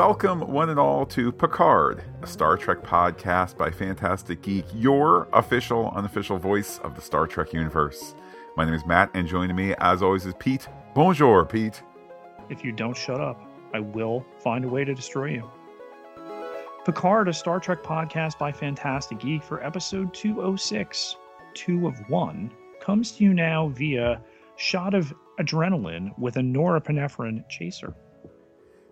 [0.00, 5.92] Welcome, one and all, to Picard, a Star Trek podcast by Fantastic Geek, your official,
[5.94, 8.14] unofficial voice of the Star Trek universe.
[8.56, 10.68] My name is Matt, and joining me, as always, is Pete.
[10.94, 11.82] Bonjour, Pete.
[12.48, 13.38] If you don't shut up,
[13.74, 15.50] I will find a way to destroy you.
[16.86, 21.16] Picard, a Star Trek podcast by Fantastic Geek for episode 206,
[21.52, 24.22] 2 of 1, comes to you now via
[24.56, 27.94] shot of adrenaline with a norepinephrine chaser.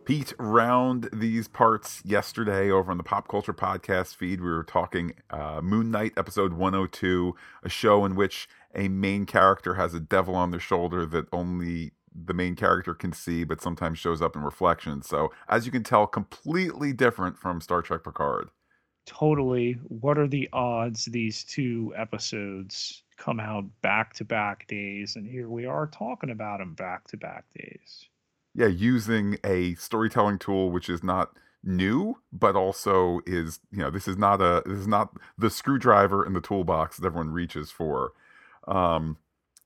[0.08, 4.40] Pete, round these parts yesterday over on the Pop Culture Podcast feed.
[4.40, 9.74] We were talking uh, Moon Knight episode 102, a show in which a main character
[9.74, 13.98] has a devil on their shoulder that only the main character can see, but sometimes
[13.98, 15.06] shows up in reflections.
[15.06, 18.48] So, as you can tell, completely different from Star Trek Picard.
[19.04, 19.74] Totally.
[19.88, 25.16] What are the odds these two episodes come out back to back days?
[25.16, 28.07] And here we are talking about them back to back days
[28.58, 31.30] yeah, using a storytelling tool which is not
[31.62, 36.26] new, but also is you know this is not a this is not the screwdriver
[36.26, 38.14] in the toolbox that everyone reaches for.
[38.66, 39.16] Um,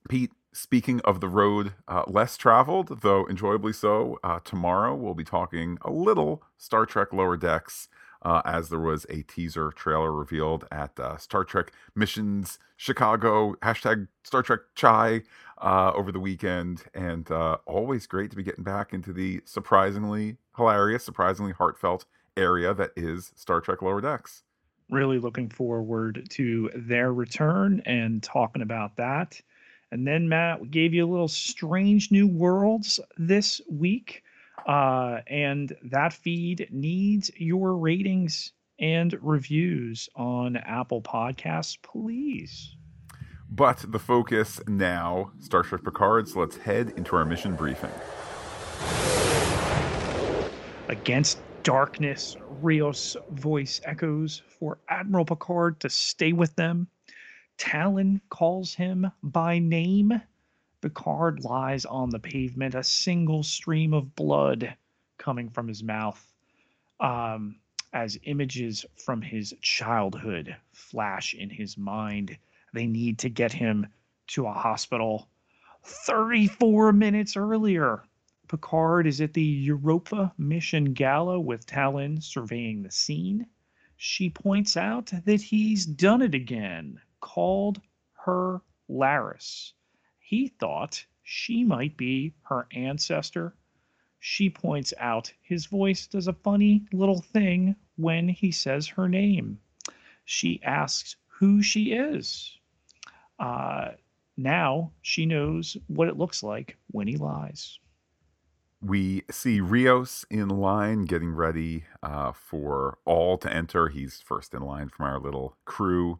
[0.07, 5.23] Pete, speaking of the road uh, less traveled, though enjoyably so, uh, tomorrow we'll be
[5.23, 7.89] talking a little Star Trek Lower Decks.
[8.21, 14.07] Uh, as there was a teaser trailer revealed at uh, Star Trek Missions Chicago, hashtag
[14.23, 15.23] Star Trek Chai
[15.63, 20.35] uh, over the weekend, and uh, always great to be getting back into the surprisingly
[20.57, 22.05] hilarious, surprisingly heartfelt
[22.35, 24.43] area that is Star Trek Lower Decks.
[24.89, 29.39] Really looking forward to their return and talking about that.
[29.91, 34.23] And then, Matt, we gave you a little Strange New Worlds this week.
[34.67, 42.75] Uh, and that feed needs your ratings and reviews on Apple Podcasts, please.
[43.55, 47.91] But the focus now, Star Trek Picard, so let's head into our mission briefing.
[50.87, 56.87] Against darkness, Rios' voice echoes for Admiral Picard to stay with them.
[57.59, 60.19] Tallinn calls him by name.
[60.81, 64.75] Picard lies on the pavement, a single stream of blood
[65.19, 66.33] coming from his mouth
[66.99, 67.57] um,
[67.93, 72.35] as images from his childhood flash in his mind
[72.73, 73.87] they need to get him
[74.27, 75.29] to a hospital
[75.83, 78.03] 34 minutes earlier.
[78.47, 83.47] Picard is at the Europa Mission Gala with Tallinn surveying the scene.
[83.95, 87.81] She points out that he's done it again, called
[88.25, 89.73] her Laris.
[90.19, 93.55] He thought she might be her ancestor.
[94.19, 99.59] She points out his voice does a funny little thing when he says her name.
[100.25, 102.57] She asks who she is.
[103.43, 103.91] Uh,
[104.37, 107.77] now she knows what it looks like when he lies.
[108.81, 113.89] We see Rios in line getting ready uh, for all to enter.
[113.89, 116.19] He's first in line from our little crew.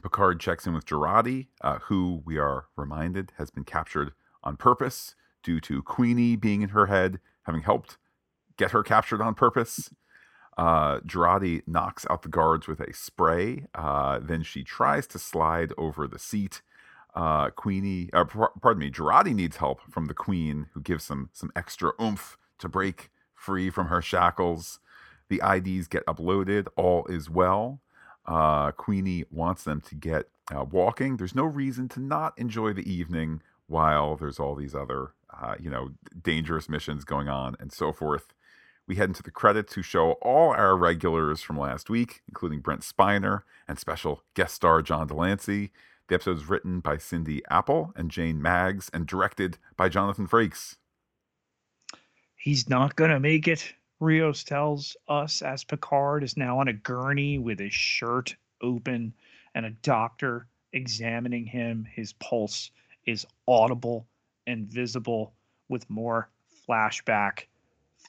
[0.00, 4.12] Picard checks in with Jurati, uh, who we are reminded has been captured
[4.44, 7.98] on purpose due to Queenie being in her head, having helped
[8.56, 9.90] get her captured on purpose.
[10.56, 11.00] Uh,
[11.66, 13.66] knocks out the guards with a spray.
[13.74, 16.62] Uh, then she tries to slide over the seat.
[17.14, 21.50] Uh, Queenie, uh, pardon me, Jurati needs help from the Queen, who gives some some
[21.54, 24.80] extra oomph to break free from her shackles.
[25.28, 26.66] The IDs get uploaded.
[26.76, 27.80] All is well.
[28.26, 31.16] Uh, Queenie wants them to get uh, walking.
[31.16, 35.70] There's no reason to not enjoy the evening while there's all these other, uh, you
[35.70, 35.90] know,
[36.22, 38.34] dangerous missions going on and so forth.
[38.86, 42.82] We head into the credits who show all our regulars from last week, including Brent
[42.82, 45.70] Spiner and special guest star John de Lancie.
[46.08, 50.76] The episode is written by Cindy Appel and Jane Maggs and directed by Jonathan Frakes.
[52.36, 56.74] He's not going to make it, Rios tells us as Picard is now on a
[56.74, 59.14] gurney with his shirt open
[59.54, 61.86] and a doctor examining him.
[61.90, 62.70] His pulse
[63.06, 64.06] is audible
[64.46, 65.32] and visible
[65.70, 66.28] with more
[66.68, 67.46] flashback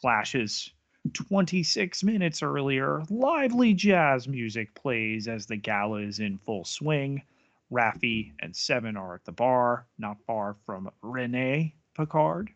[0.05, 0.69] flashes.
[1.13, 7.23] 26 minutes earlier, lively jazz music plays as the gala is in full swing.
[7.71, 12.51] Raffi and Seven are at the bar, not far from Renee Picard.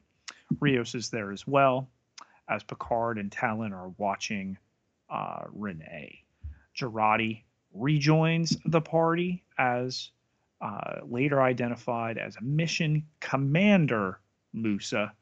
[0.60, 1.90] Rios is there as well,
[2.48, 4.56] as Picard and Tallinn are watching
[5.10, 6.24] uh, Renee.
[6.78, 7.42] Jurati
[7.74, 10.12] rejoins the party as
[10.62, 14.19] uh, later identified as a Mission Commander
[14.54, 15.13] Musa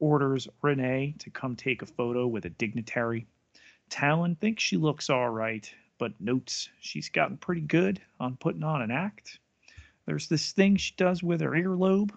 [0.00, 3.26] orders Renee to come take a photo with a dignitary.
[3.90, 8.82] Tallinn thinks she looks all right, but notes she's gotten pretty good on putting on
[8.82, 9.38] an act.
[10.06, 12.10] There's this thing she does with her earlobe.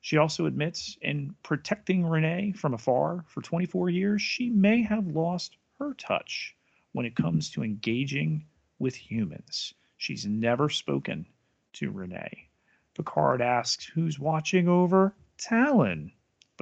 [0.00, 5.56] She also admits in protecting Renee from afar for 24 years, she may have lost
[5.78, 6.54] her touch
[6.92, 8.46] when it comes to engaging
[8.78, 9.74] with humans.
[9.96, 11.26] She's never spoken
[11.74, 12.48] to Renee.
[12.94, 16.12] Picard asks who's watching over Tallinn,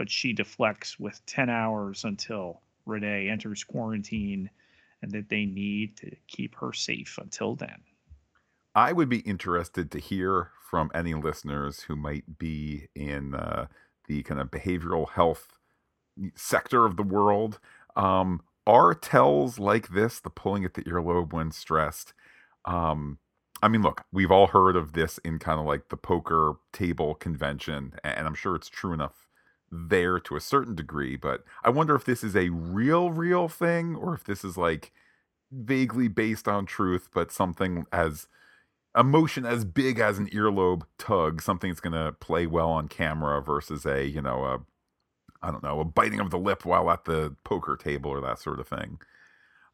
[0.02, 4.50] but she deflects with 10 hours until Renee enters quarantine
[5.00, 7.80] and that they need to keep her safe until then.
[8.74, 13.66] I would be interested to hear from any listeners who might be in uh,
[14.08, 15.56] the kind of behavioral health
[16.34, 17.60] sector of the world.
[17.94, 22.12] Um, are tells like this, the pulling at the earlobe when stressed?
[22.64, 23.18] Um,
[23.62, 27.14] I mean, look, we've all heard of this in kind of like the poker table
[27.14, 29.28] convention, and I'm sure it's true enough
[29.72, 33.96] there to a certain degree, but I wonder if this is a real, real thing
[33.96, 34.92] or if this is like
[35.50, 38.28] vaguely based on truth, but something as
[38.96, 43.40] emotion as big as an earlobe tug, something that's going to play well on camera
[43.42, 44.60] versus a, you know, a,
[45.42, 48.38] I don't know, a biting of the lip while at the poker table or that
[48.38, 48.98] sort of thing.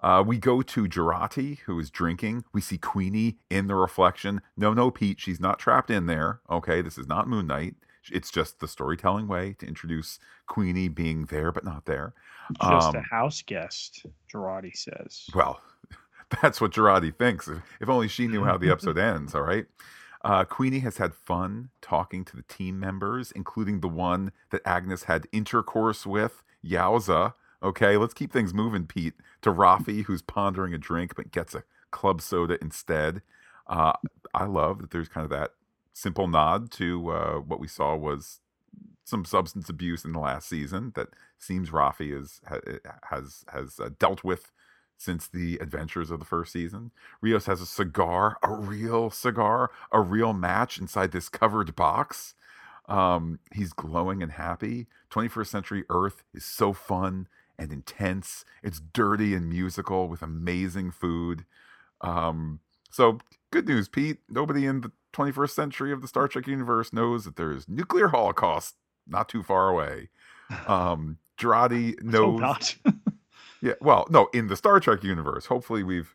[0.01, 2.45] Uh, we go to Jurati, who is drinking.
[2.53, 4.43] We see Queenie in the reflection.
[4.57, 6.41] No, no, Pete, she's not trapped in there.
[6.49, 7.75] Okay, this is not Moon Knight.
[8.11, 12.15] It's just the storytelling way to introduce Queenie being there but not there.
[12.63, 15.27] Just um, a house guest, Jurati says.
[15.35, 15.61] Well,
[16.43, 17.49] that's what Jurati thinks.
[17.81, 19.67] If only she knew how the episode ends, all right?
[20.25, 25.05] Uh, Queenie has had fun talking to the team members, including the one that Agnes
[25.05, 27.35] had intercourse with, Yowza.
[27.63, 29.15] Okay, let's keep things moving, Pete.
[29.43, 33.23] To Raffi, who's pondering a drink but gets a club soda instead.
[33.67, 33.93] Uh,
[34.35, 35.53] I love that there's kind of that
[35.99, 38.41] simple nod to uh, what we saw was
[39.05, 41.09] some substance abuse in the last season that
[41.39, 42.41] seems Raffi is
[43.11, 44.53] has has uh, dealt with
[44.97, 46.91] since the adventures of the first season.
[47.21, 52.35] Rios has a cigar, a real cigar, a real match inside this covered box.
[52.89, 54.87] Um, he's glowing and happy.
[55.11, 57.29] 21st Century Earth is so fun
[57.59, 58.45] and intense.
[58.63, 61.45] It's dirty and musical with amazing food.
[62.01, 62.61] Um,
[62.91, 63.19] so,
[63.51, 64.19] good news, Pete.
[64.29, 68.77] Nobody in the 21st century of the Star Trek universe knows that there's nuclear holocaust
[69.07, 70.09] not too far away.
[70.67, 72.77] Um, Jurati knows.
[73.61, 75.47] Yeah, well, no, in the Star Trek universe.
[75.47, 76.15] Hopefully, we've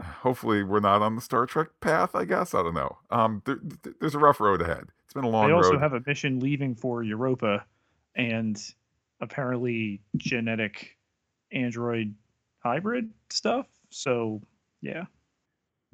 [0.00, 2.14] hopefully we're not on the Star Trek path.
[2.14, 2.98] I guess I don't know.
[3.10, 3.58] Um, there,
[4.00, 4.84] there's a rough road ahead.
[5.04, 5.48] It's been a long.
[5.48, 5.82] They also road.
[5.82, 7.64] have a mission leaving for Europa,
[8.14, 8.56] and
[9.20, 10.96] apparently genetic
[11.52, 12.14] android
[12.62, 13.66] hybrid stuff.
[13.90, 14.40] So
[14.80, 15.04] yeah.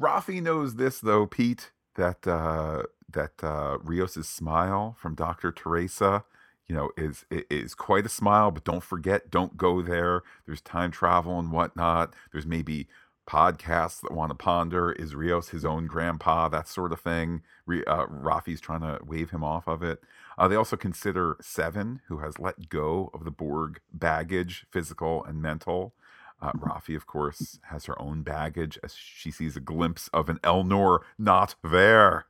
[0.00, 1.70] Raffi knows this though, Pete.
[1.96, 6.24] That uh, that uh, Rios's smile from Doctor Teresa
[6.70, 8.52] you know, is is quite a smile.
[8.52, 10.22] But don't forget, don't go there.
[10.46, 12.14] There's time travel and whatnot.
[12.30, 12.86] There's maybe
[13.28, 17.42] podcasts that want to ponder is Rios his own grandpa, that sort of thing.
[17.68, 20.00] Uh, Raffi's trying to wave him off of it.
[20.38, 25.42] Uh, they also consider Seven, who has let go of the Borg baggage, physical and
[25.42, 25.92] mental.
[26.42, 30.38] Uh, Raffi, of course, has her own baggage as she sees a glimpse of an
[30.38, 32.26] Elnor not there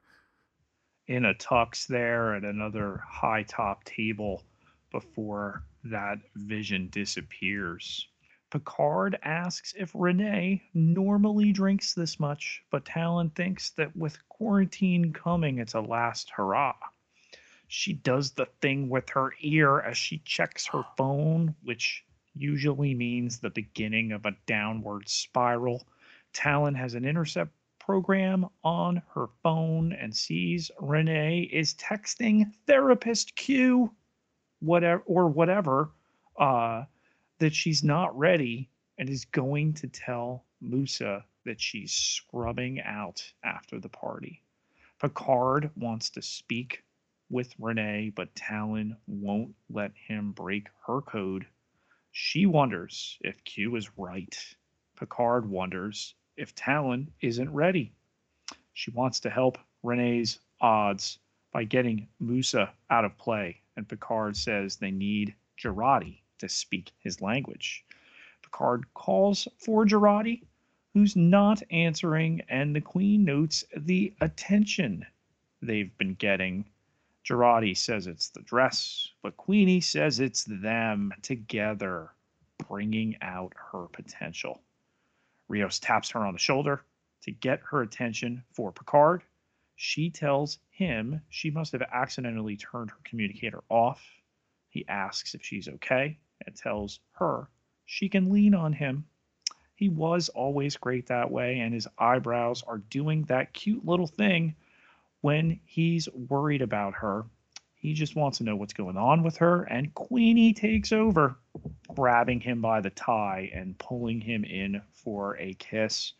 [1.10, 4.44] in a tux there at another high top table
[4.92, 8.06] before that vision disappears.
[8.50, 15.58] Picard asks if Renee normally drinks this much, but Tallinn thinks that with quarantine coming,
[15.58, 16.76] it's a last hurrah.
[17.66, 23.38] She does the thing with her ear as she checks her phone, which usually means
[23.38, 25.86] the beginning of a downward spiral.
[26.32, 33.92] Tallinn has an intercept program on her phone and sees Renee is texting therapist Q,
[34.60, 35.90] whatever or whatever,
[36.38, 36.84] uh,
[37.38, 38.68] that she's not ready
[38.98, 44.42] and is going to tell Musa that she's scrubbing out after the party.
[45.00, 46.84] Picard wants to speak
[47.30, 51.46] with Renee, but Tallinn won't let him break her code.
[52.12, 54.36] She wonders if Q is right.
[54.96, 57.92] Picard wonders if Tallinn isn't ready.
[58.72, 61.18] She wants to help Renee's odds
[61.52, 67.20] by getting Musa out of play, and Picard says they need Jurati to speak his
[67.20, 67.84] language.
[68.42, 70.42] Picard calls for Jurati,
[70.94, 75.06] who's not answering, and the Queen notes the attention
[75.62, 76.64] they've been getting.
[77.24, 82.14] Jurati says it's the dress, but Queenie says it's them together,
[82.68, 84.62] bringing out her potential.
[85.48, 86.84] Rios taps her on the shoulder
[87.22, 89.22] to get her attention for Picard.
[89.76, 94.02] She tells him she must have accidentally turned her communicator off.
[94.68, 97.48] He asks if she's okay and tells her
[97.84, 99.04] she can lean on him.
[99.74, 104.54] He was always great that way, and his eyebrows are doing that cute little thing
[105.20, 107.24] when he's worried about her.
[107.74, 111.36] He just wants to know what's going on with her, and Queenie takes over,
[111.94, 116.12] grabbing him by the tie and pulling him in for a kiss.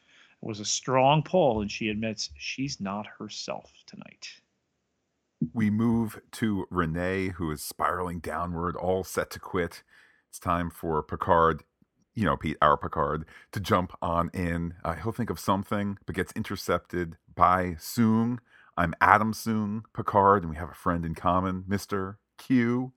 [0.43, 4.29] It was a strong pull, and she admits she's not herself tonight.
[5.53, 9.83] We move to Renee, who is spiraling downward, all set to quit.
[10.31, 11.63] It's time for Picard,
[12.15, 14.75] you know, Pete, our Picard, to jump on in.
[14.83, 18.39] Uh, he'll think of something, but gets intercepted by Soong.
[18.81, 22.17] I'm Adam Soong Picard, and we have a friend in common, Mr.
[22.39, 22.95] Q.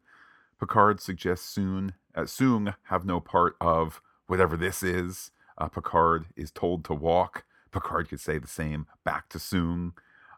[0.58, 5.32] Picard suggests Soong, uh, Soong have no part of whatever this is.
[5.58, 7.44] Uh, Picard is told to walk.
[7.74, 9.92] Picard could say the same back to Soong.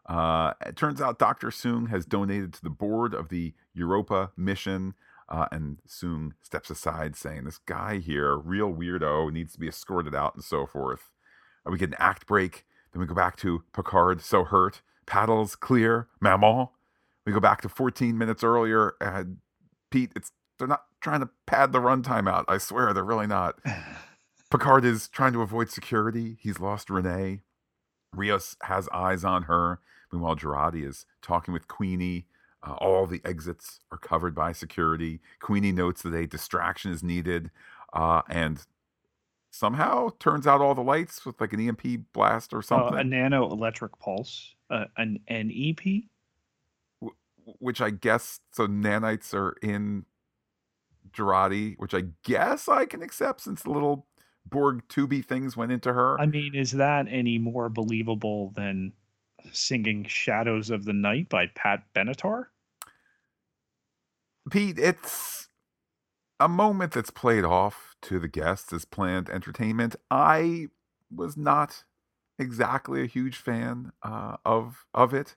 [0.06, 1.50] Uh, it turns out Dr.
[1.50, 4.94] Soong has donated to the board of the Europa mission,
[5.28, 10.12] uh, and Soong steps aside, saying, This guy here, real weirdo, needs to be escorted
[10.12, 11.12] out and so forth.
[11.64, 12.66] Uh, we get an act break.
[12.92, 14.82] Then we go back to Picard, so hurt.
[15.06, 16.68] Paddles clear, maman.
[17.24, 19.38] We go back to 14 minutes earlier, and
[19.90, 22.44] Pete, it's they're not trying to pad the runtime out.
[22.48, 23.58] I swear, they're really not.
[24.50, 26.38] Picard is trying to avoid security.
[26.40, 27.40] He's lost Renee.
[28.12, 29.80] Rios has eyes on her.
[30.12, 32.26] Meanwhile, Jurati is talking with Queenie.
[32.66, 35.20] Uh, all the exits are covered by security.
[35.40, 37.50] Queenie notes that a distraction is needed,
[37.92, 38.66] uh, and
[39.50, 42.94] somehow turns out all the lights with like an EMP blast or something.
[42.94, 46.04] Uh, a nano electric pulse, uh, an NEP,
[47.58, 48.66] which I guess so.
[48.66, 50.04] Nanites are in
[51.12, 54.06] Jurati, which I guess I can accept since the little
[54.48, 56.20] Borg tubey things went into her.
[56.20, 58.92] I mean, is that any more believable than
[59.52, 62.46] singing Shadows of the Night by Pat Benatar?
[64.50, 65.48] Pete, it's
[66.38, 69.96] a moment that's played off to the guests as planned entertainment.
[70.10, 70.66] I
[71.14, 71.84] was not
[72.38, 75.36] exactly a huge fan uh, of of it.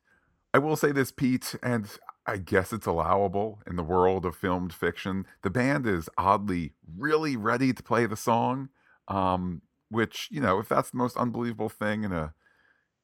[0.54, 1.88] I will say this, Pete, and
[2.26, 5.26] I guess it's allowable in the world of filmed fiction.
[5.44, 8.70] The band is oddly really ready to play the song,
[9.08, 12.34] um, which you know, if that's the most unbelievable thing in a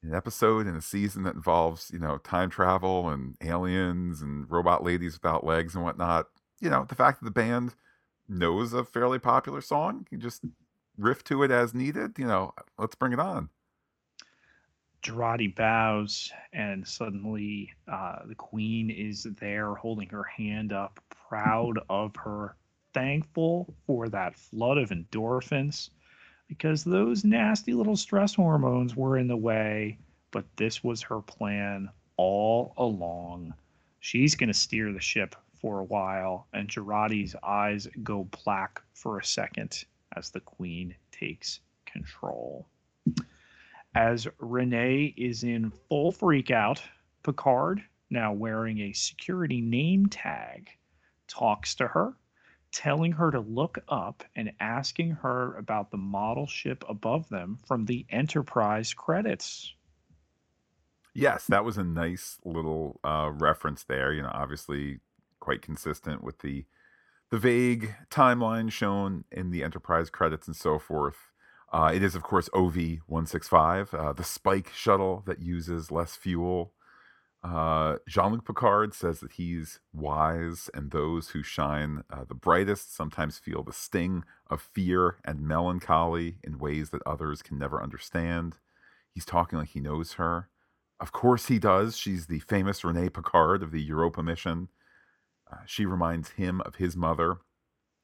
[0.02, 4.84] an episode in a season that involves you know time travel and aliens and robot
[4.84, 6.26] ladies without legs and whatnot,
[6.60, 7.74] you know, the fact that the band
[8.28, 10.42] knows a fairly popular song, you just
[10.98, 12.18] riff to it as needed.
[12.18, 13.50] You know, let's bring it on.
[15.02, 22.16] Jurati bows, and suddenly uh, the queen is there holding her hand up, proud of
[22.16, 22.56] her,
[22.92, 25.90] thankful for that flood of endorphins
[26.48, 29.98] because those nasty little stress hormones were in the way,
[30.30, 33.52] but this was her plan all along.
[34.00, 39.18] She's going to steer the ship for a while, and Jurati's eyes go black for
[39.18, 39.84] a second
[40.16, 42.68] as the queen takes control.
[43.96, 46.80] As Renee is in full freakout,
[47.22, 50.68] Picard, now wearing a security name tag,
[51.26, 52.14] talks to her
[52.72, 57.86] telling her to look up and asking her about the model ship above them from
[57.86, 59.72] the Enterprise credits.
[61.14, 64.12] Yes, that was a nice little uh, reference there.
[64.12, 65.00] You know, obviously
[65.40, 66.66] quite consistent with the
[67.30, 71.16] the vague timeline shown in the Enterprise credits and so forth.
[71.76, 76.72] Uh, it is, of course, OV 165, uh, the Spike shuttle that uses less fuel
[77.46, 82.92] uh, Jean Luc Picard says that he's wise, and those who shine uh, the brightest
[82.92, 88.56] sometimes feel the sting of fear and melancholy in ways that others can never understand.
[89.14, 90.48] He's talking like he knows her.
[90.98, 91.96] Of course, he does.
[91.96, 94.68] She's the famous Renee Picard of the Europa mission.
[95.50, 97.36] Uh, she reminds him of his mother,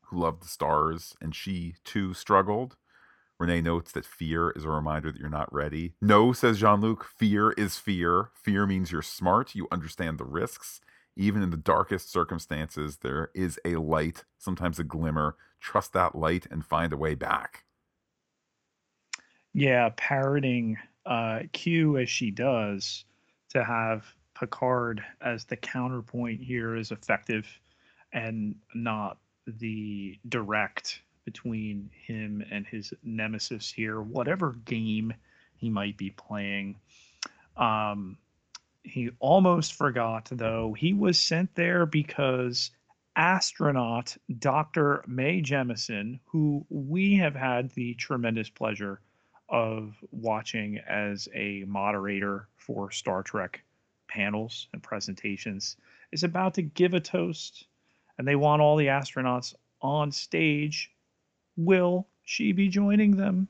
[0.02, 2.76] who loved the stars, and she too struggled.
[3.42, 5.94] Renee notes that fear is a reminder that you're not ready.
[6.00, 8.30] No, says Jean Luc, fear is fear.
[8.40, 10.80] Fear means you're smart, you understand the risks.
[11.16, 15.34] Even in the darkest circumstances, there is a light, sometimes a glimmer.
[15.60, 17.64] Trust that light and find a way back.
[19.52, 23.04] Yeah, parroting uh, Q as she does
[23.50, 24.06] to have
[24.38, 27.46] Picard as the counterpoint here is effective
[28.12, 35.14] and not the direct between him and his nemesis here, whatever game
[35.56, 36.76] he might be playing.
[37.56, 38.18] Um,
[38.82, 42.70] he almost forgot, though, he was sent there because
[43.14, 45.04] astronaut Dr.
[45.06, 49.00] Mae Jemison, who we have had the tremendous pleasure
[49.48, 53.62] of watching as a moderator for Star Trek
[54.08, 55.76] panels and presentations,
[56.10, 57.66] is about to give a toast.
[58.18, 60.91] And they want all the astronauts on stage
[61.56, 63.48] Will she be joining them?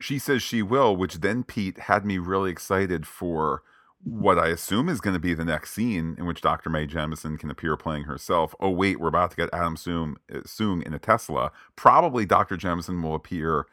[0.00, 3.62] She says she will, which then Pete had me really excited for
[4.02, 6.68] what I assume is going to be the next scene in which Dr.
[6.68, 8.54] Mae Jemison can appear playing herself.
[8.60, 11.52] Oh, wait, we're about to get Adam Soong, uh, Soong in a Tesla.
[11.74, 12.58] Probably Dr.
[12.58, 13.66] Jemison will appear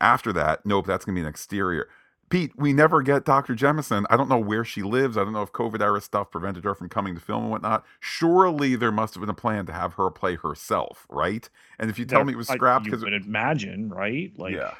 [0.00, 0.66] after that.
[0.66, 1.88] Nope, that's going to be an exterior.
[2.30, 3.54] Pete, we never get Dr.
[3.54, 4.04] Jemison.
[4.10, 5.16] I don't know where she lives.
[5.16, 7.84] I don't know if COVID era stuff prevented her from coming to film and whatnot.
[8.00, 11.48] Surely there must have been a plan to have her play herself, right?
[11.78, 14.32] And if you tell There- me it was scrapped you because would imagine, right?
[14.38, 14.74] Like, yeah,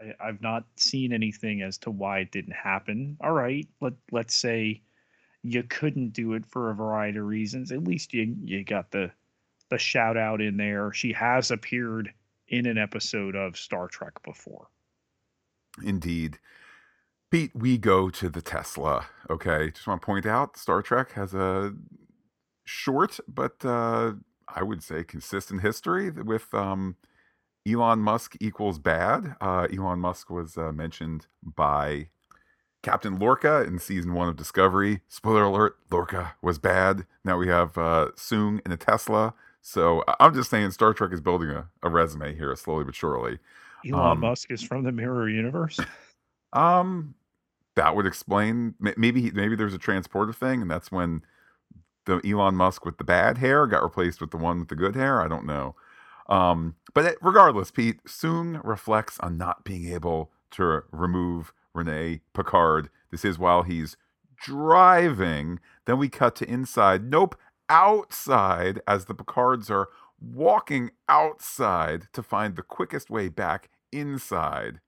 [0.00, 3.16] I, I've not seen anything as to why it didn't happen.
[3.20, 4.82] All right, let let's say
[5.42, 7.72] you couldn't do it for a variety of reasons.
[7.72, 9.10] At least you you got the
[9.68, 10.92] the shout out in there.
[10.92, 12.12] She has appeared
[12.48, 14.68] in an episode of Star Trek before.
[15.84, 16.38] Indeed.
[17.30, 19.06] Pete, we go to the Tesla.
[19.28, 19.70] Okay.
[19.72, 21.74] Just want to point out Star Trek has a
[22.64, 24.12] short, but uh,
[24.48, 26.96] I would say consistent history with um,
[27.68, 29.34] Elon Musk equals bad.
[29.40, 32.08] Uh, Elon Musk was uh, mentioned by
[32.82, 35.00] Captain Lorca in season one of Discovery.
[35.08, 37.06] Spoiler alert Lorca was bad.
[37.24, 39.34] Now we have uh, Soong in a Tesla.
[39.60, 43.40] So I'm just saying Star Trek is building a, a resume here slowly but surely.
[43.84, 45.80] Elon Um, Musk is from the Mirror Universe.
[46.56, 47.14] Um,
[47.76, 48.74] that would explain.
[48.80, 51.22] Maybe maybe there's a transporter thing, and that's when
[52.06, 54.94] the Elon Musk with the bad hair got replaced with the one with the good
[54.94, 55.20] hair.
[55.20, 55.76] I don't know.
[56.28, 62.88] Um, but regardless, Pete Soong reflects on not being able to remove Renee Picard.
[63.10, 63.96] This is while he's
[64.36, 65.60] driving.
[65.84, 67.04] Then we cut to inside.
[67.04, 67.36] Nope,
[67.68, 69.88] outside as the Picards are
[70.20, 74.80] walking outside to find the quickest way back inside.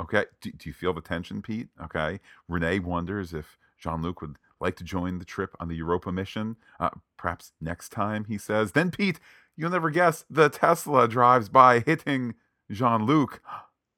[0.00, 0.24] Okay.
[0.40, 1.68] Do, do you feel the tension, Pete?
[1.82, 2.20] Okay.
[2.48, 6.56] Renee wonders if Jean Luc would like to join the trip on the Europa mission.
[6.78, 8.72] Uh, perhaps next time, he says.
[8.72, 9.20] Then, Pete,
[9.56, 12.34] you'll never guess, the Tesla drives by hitting
[12.70, 13.42] Jean Luc,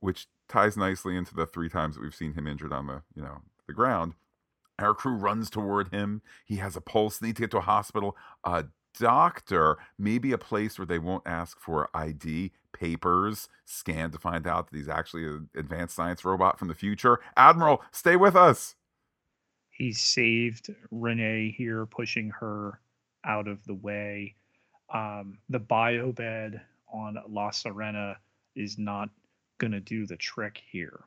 [0.00, 3.23] which ties nicely into the three times that we've seen him injured on the, you
[3.23, 4.14] know, the ground.
[4.78, 6.23] Our crew runs toward him.
[6.44, 8.17] He has a pulse, need to get to a hospital.
[8.45, 8.67] A
[8.99, 14.71] doctor, maybe a place where they won't ask for ID, papers, scan to find out
[14.71, 17.21] that he's actually an advanced science robot from the future.
[17.37, 18.76] Admiral, stay with us.
[19.71, 22.81] he saved Renee here, pushing her
[23.25, 24.35] out of the way.
[24.93, 26.61] Um, the bio bed
[26.93, 28.17] on La Sirena
[28.55, 29.09] is not
[29.59, 31.05] going to do the trick here.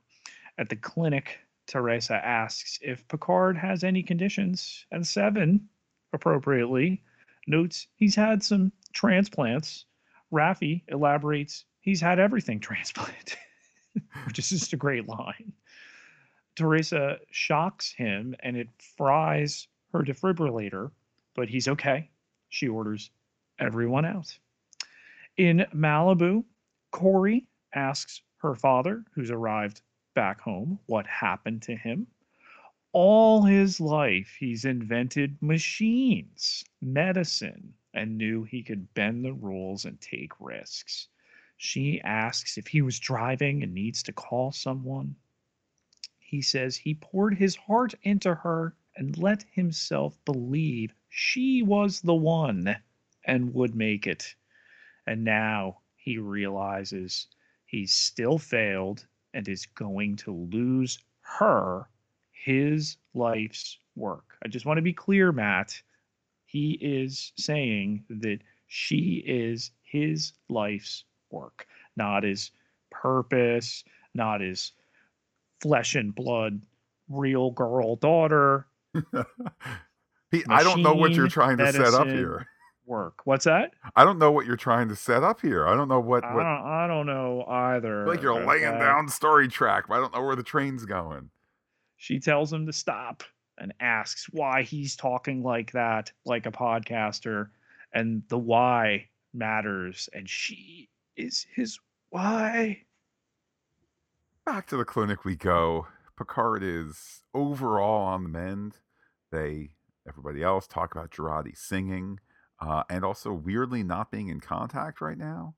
[0.57, 5.69] At the clinic, Teresa asks if Picard has any conditions, and Seven,
[6.13, 7.03] appropriately,
[7.47, 9.85] notes he's had some transplants.
[10.31, 13.37] Raffi elaborates he's had everything transplanted,
[14.25, 15.53] which is just a great line.
[16.55, 20.91] Teresa shocks him and it fries her defibrillator,
[21.35, 22.09] but he's okay.
[22.49, 23.11] She orders
[23.59, 24.37] everyone out.
[25.37, 26.45] In Malibu,
[26.91, 27.41] Kore
[27.73, 29.81] asks her father, who's arrived
[30.13, 32.07] back home, what happened to him.
[32.97, 39.99] All his life, he's invented machines, medicine, and knew he could bend the rules and
[39.99, 41.09] take risks.
[41.57, 45.17] She asks if he was driving and needs to call someone.
[46.19, 52.15] He says he poured his heart into her and let himself believe she was the
[52.15, 52.77] one
[53.25, 54.35] and would make it.
[55.05, 57.27] And now he realizes
[57.65, 61.89] he's still failed and is going to lose her
[62.45, 64.37] his life's work.
[64.43, 65.81] I just want to be clear, Matt.
[66.45, 72.51] He is saying that she is his life's work, not his
[72.91, 74.71] purpose, not his
[75.59, 76.61] flesh and blood
[77.09, 78.65] real girl daughter
[80.31, 82.47] Pete, I don't know what you're trying to set up here.
[82.85, 83.21] work.
[83.25, 83.71] What's that?
[83.95, 85.67] I don't know what you're trying to set up here.
[85.67, 88.07] I don't know what, I don't, I don't know either.
[88.07, 91.29] Like you're laying uh, down story track, but I don't know where the train's going.
[91.97, 93.23] She tells him to stop
[93.57, 97.49] and asks why he's talking like that, like a podcaster,
[97.93, 100.09] and the why matters.
[100.13, 101.79] And she is his
[102.09, 102.81] why.
[104.45, 105.87] Back to the clinic we go.
[106.17, 108.77] Picard is overall on the mend.
[109.31, 109.71] They,
[110.07, 112.19] everybody else, talk about Jurati singing
[112.59, 115.55] uh, and also weirdly not being in contact right now.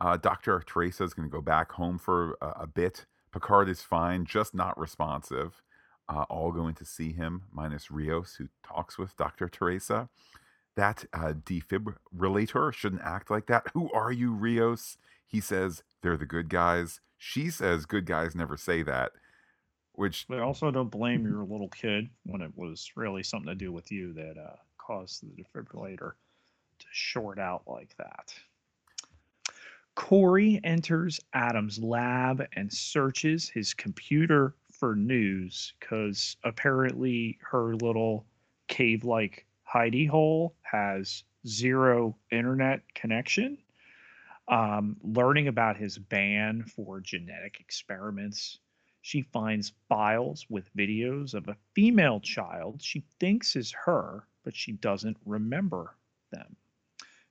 [0.00, 0.62] Uh, Dr.
[0.66, 3.06] Teresa is going to go back home for a, a bit.
[3.32, 5.62] Picard is fine, just not responsive.
[6.10, 9.48] Uh, all going to see him, minus Rios, who talks with Dr.
[9.48, 10.08] Teresa.
[10.74, 13.66] That uh, defibrillator shouldn't act like that.
[13.74, 14.98] Who are you, Rios?
[15.24, 17.00] He says they're the good guys.
[17.16, 19.12] She says good guys never say that,
[19.92, 23.70] which But also don't blame your little kid when it was really something to do
[23.70, 26.12] with you that uh, caused the defibrillator
[26.80, 28.34] to short out like that.
[29.94, 38.24] Kore enters Adam's lab and searches his computer for news because apparently her little
[38.66, 43.58] cave like hidey hole has zero internet connection.
[44.48, 48.58] Um, learning about his ban for genetic experiments,
[49.02, 54.72] she finds files with videos of a female child she thinks is her, but she
[54.72, 55.94] doesn't remember
[56.32, 56.56] them.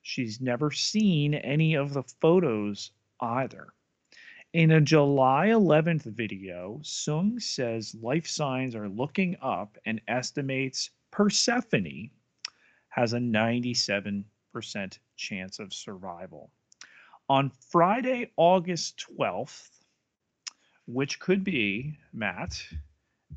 [0.02, 3.74] She's never seen any of the photos either.
[4.52, 12.10] In a July 11th video, Soong says life signs are looking up and estimates Persephone
[12.88, 14.24] has a 97%
[15.14, 16.50] chance of survival.
[17.28, 19.70] On Friday, August 12th,
[20.86, 22.60] which could be, Matt,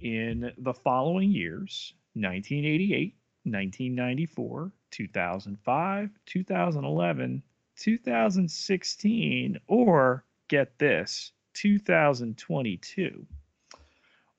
[0.01, 7.43] in the following years 1988, 1994, 2005, 2011,
[7.75, 13.25] 2016, or get this, 2022,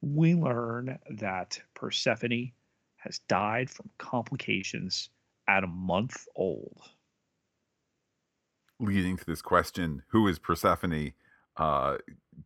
[0.01, 2.53] we learn that Persephone
[2.97, 5.11] has died from complications
[5.49, 6.81] at a month old.
[8.81, 11.13] Leading to this question, who is Persephone?
[11.57, 11.99] Uh,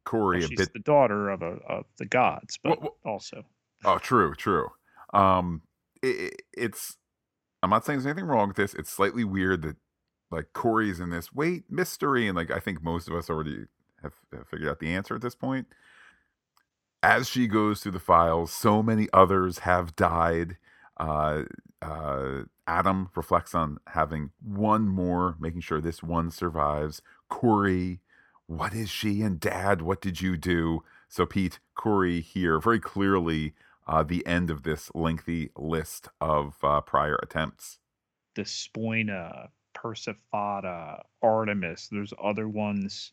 [0.05, 0.73] Kore, Well, she's bit.
[0.75, 3.45] the daughter of a of the gods, but Well, also
[3.85, 4.69] Oh, true, true.
[5.15, 5.63] Um,
[6.03, 6.97] it, it's.
[7.63, 8.75] I'm not saying there's anything wrong with this.
[8.75, 9.77] It's slightly weird that
[10.31, 13.67] like Kore's in this wait mystery, and like I think most of us already
[14.03, 15.67] have, have figured out the answer at this point.
[17.03, 20.57] As she goes through the files, so many others have died.
[20.97, 21.45] Uh,
[21.81, 27.01] uh, Adam reflects on having one more, making sure this one survives.
[27.29, 27.99] Kore,
[28.47, 29.23] what is she?
[29.23, 30.83] And Dad, what did you do?
[31.09, 33.55] So Pete, Kore here, very clearly
[33.87, 37.79] uh, the end of this lengthy list of uh, prior attempts.
[38.35, 39.49] Despoina,
[39.81, 41.89] Persephata, Artemis.
[41.91, 43.13] There's other ones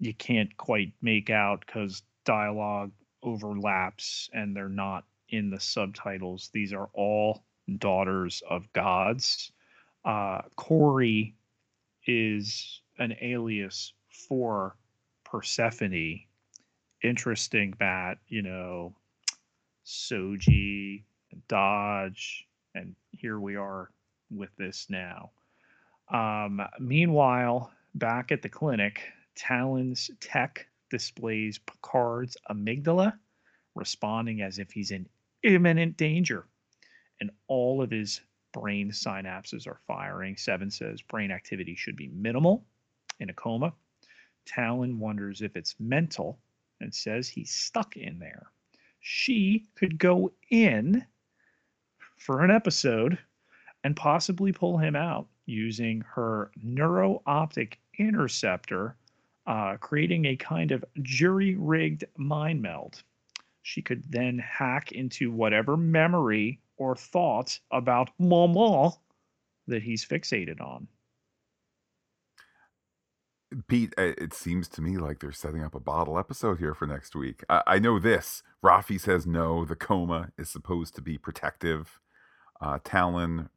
[0.00, 2.90] you can't quite make out because dialogue
[3.22, 6.50] overlaps and they're not in the subtitles.
[6.52, 7.44] These are all
[7.78, 9.52] daughters of gods.
[10.04, 11.04] Uh, Kore
[12.06, 13.92] is an alias
[14.28, 14.76] for
[15.24, 16.22] Persephone.
[17.04, 18.18] Interesting, Matt.
[18.26, 18.96] You know,
[19.86, 21.04] Soji,
[21.48, 22.42] Dahj,
[22.74, 23.90] and here we are
[24.28, 25.30] with this now.
[26.12, 29.00] Um, meanwhile, back at the clinic,
[29.34, 33.14] Tallinn's tech displays Picard's amygdala,
[33.74, 35.08] responding as if he's in
[35.42, 36.46] imminent danger,
[37.20, 38.20] and all of his
[38.52, 40.36] brain synapses are firing.
[40.36, 42.66] Seven says brain activity should be minimal
[43.18, 43.72] in a coma.
[44.46, 46.38] Tallinn wonders if it's mental
[46.80, 48.48] and says he's stuck in there.
[49.00, 51.06] She could go in
[52.18, 53.18] for an episode
[53.82, 58.96] and possibly pull him out using her neuro optic interceptor,
[59.46, 63.02] uh, creating a kind of jury rigged mind meld.
[63.62, 68.92] She could then hack into whatever memory or thoughts about Mama
[69.68, 70.88] that he's fixated on.
[73.68, 76.86] Pete, uh, it seems to me like they're setting up a bottle episode here for
[76.86, 77.44] next week.
[77.48, 78.42] I, I know this.
[78.64, 79.64] Raffi says no.
[79.64, 82.00] The coma is supposed to be protective.
[82.60, 83.48] Uh, Tallinn,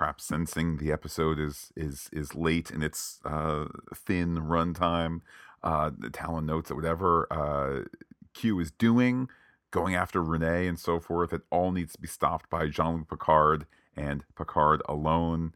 [0.00, 5.20] perhaps sensing the episode is is is late in its uh, thin runtime.
[5.62, 7.84] Uh, Tallinn notes that whatever uh,
[8.32, 9.28] Q is doing,
[9.70, 13.10] going after Renee and so forth, it all needs to be stopped by Jean Luc
[13.10, 15.52] Picard and Picard alone.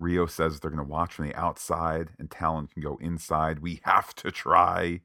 [0.00, 3.60] Rio says they're going to watch from the outside and Tallinn can go inside.
[3.60, 5.02] We have to try.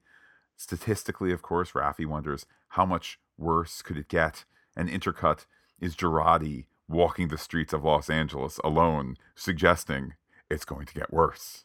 [0.58, 4.46] Statistically, of course, Raffi wonders how much worse could it get?
[4.76, 5.46] And intercut
[5.80, 10.16] is Jurati walking the streets of Los Angeles alone, suggesting
[10.50, 11.64] it's going to get worse.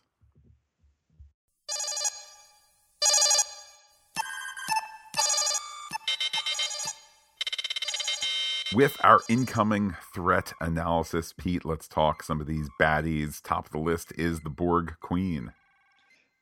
[8.74, 13.40] With our incoming threat analysis, Pete, let's talk some of these baddies.
[13.40, 15.52] Top of the list is the Borg Queen.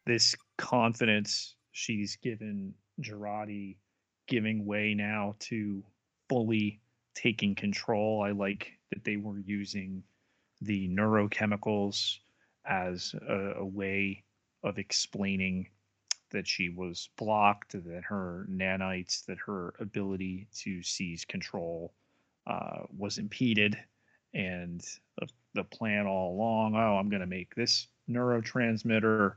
[0.07, 3.77] This confidence she's given Jurati
[4.29, 5.85] giving way now to
[6.29, 6.81] fully
[7.15, 8.23] taking control.
[8.23, 10.03] I like that they were using
[10.61, 12.19] the neurochemicals
[12.65, 14.23] as a, a way
[14.63, 15.69] of explaining
[16.31, 21.93] that she was blocked, that her nanites, that her ability to seize control
[22.47, 23.77] uh, was impeded,
[24.35, 24.81] and
[25.19, 26.75] the, the plan all along.
[26.75, 29.35] Oh, I'm going to make this neurotransmitter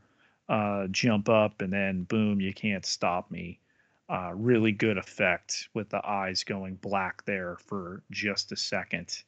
[0.48, 3.60] uh, jump up, and then boom, you can't stop me.
[4.08, 9.24] Uh, really good effect with the eyes going black there for just a second,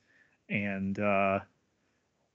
[0.49, 1.39] and uh,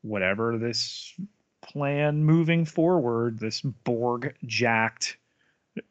[0.02, 1.14] whatever this
[1.62, 5.18] plan moving forward, this Borg jacked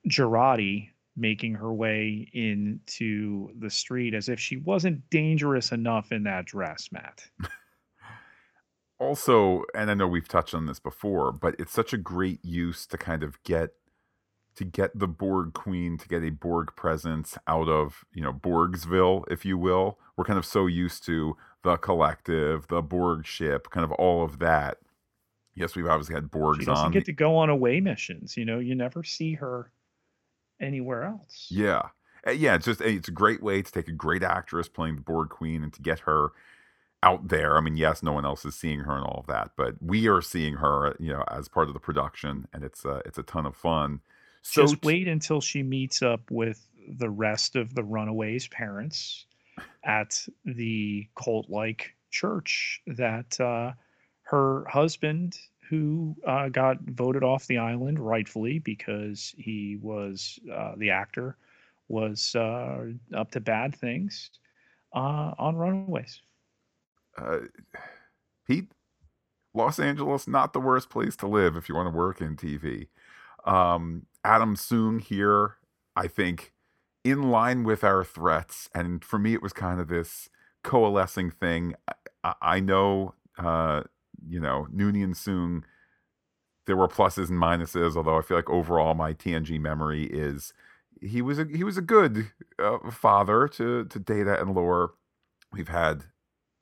[0.10, 6.46] Jurati making her way into the street as if she wasn't dangerous enough in that
[6.46, 7.30] dress, Matt.
[9.00, 12.86] also, and I know we've touched on this before, but it's such a great use
[12.88, 13.72] to kind of get
[14.56, 19.24] to get the Borg Queen to get a Borg presence out of you know Borgsville,
[19.30, 19.98] if you will.
[20.16, 24.40] We're kind of so used to the collective, the Borg ship, kind of all of
[24.40, 24.78] that.
[25.56, 26.92] Yes, we've obviously had Borgs she doesn't on.
[26.92, 28.38] get to go on away missions.
[28.38, 29.72] You know, you never see her
[30.60, 31.48] anywhere else.
[31.50, 31.90] Yeah,
[32.28, 32.56] uh, yeah.
[32.56, 35.64] It's just it's a great way to take a great actress playing the Borg Queen
[35.64, 36.32] and to get her
[37.04, 37.58] out there.
[37.58, 40.08] I mean, yes, no one else is seeing her and all of that, but we
[40.08, 43.24] are seeing her, you know, as part of the production, and it's uh, it's a
[43.24, 44.02] ton of fun.
[44.42, 49.26] So just wait until she meets up with the rest of the runaways' parents
[49.84, 53.74] at the cult-like church that uh,
[54.24, 55.38] her husband,
[55.70, 61.38] who uh, got voted off the island rightfully because he was uh, the actor,
[61.88, 64.32] was uh, up to bad things
[64.94, 66.22] uh, on Runaways.
[67.18, 67.40] Uh,
[68.48, 68.72] Pete,
[69.54, 72.88] Los Angeles, not the worst place to live if you want to work in TV.
[73.46, 75.58] Um, Adam Soong here,
[75.96, 76.54] I think,
[77.04, 78.70] in line with our threats.
[78.74, 80.30] And for me, it was kind of this
[80.64, 81.76] coalescing thing.
[82.24, 83.84] I, I know, uh,
[84.28, 85.64] you know, Noonien Soong,
[86.68, 90.54] there were pluses and minuses, although I feel like overall my TNG memory is
[91.02, 94.94] he was a he was a good uh, father to to Data and Lore.
[95.52, 96.06] We've had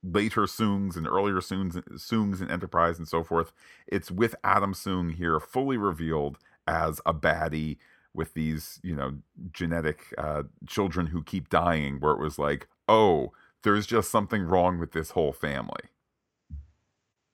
[0.01, 3.51] later Soongs and earlier Soongs, Soongs and Enterprise and so forth.
[3.87, 6.37] It's with Adam Soong here, fully revealed
[6.69, 7.77] as a baddie
[8.13, 9.17] with these, you know,
[9.51, 13.31] genetic uh, children who keep dying, where it was like, oh,
[13.63, 15.83] there's just something wrong with this whole family.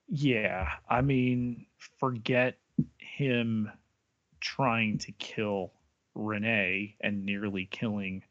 [0.07, 0.69] Yeah.
[0.89, 1.65] I mean,
[1.99, 2.57] forget
[2.97, 3.71] him
[4.39, 5.73] trying to kill
[6.13, 8.23] Renee and nearly killing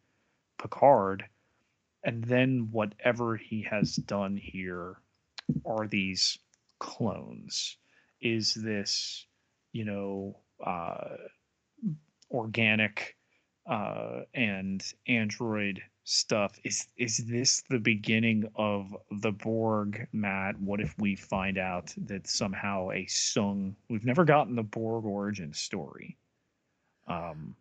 [0.60, 1.24] Picard.
[2.02, 4.96] And then whatever he has done here
[5.66, 6.38] are these
[6.78, 7.76] clones.
[8.20, 9.26] Is this,
[9.72, 11.16] you know, uh,
[12.30, 13.16] organic
[13.68, 16.58] uh, and Android stuff.
[16.64, 20.58] Is is this the beginning of the Borg, Matt?
[20.60, 23.74] What if we find out that somehow a Soong?
[23.88, 26.16] We've never gotten the Borg origin story.
[27.08, 27.56] Um,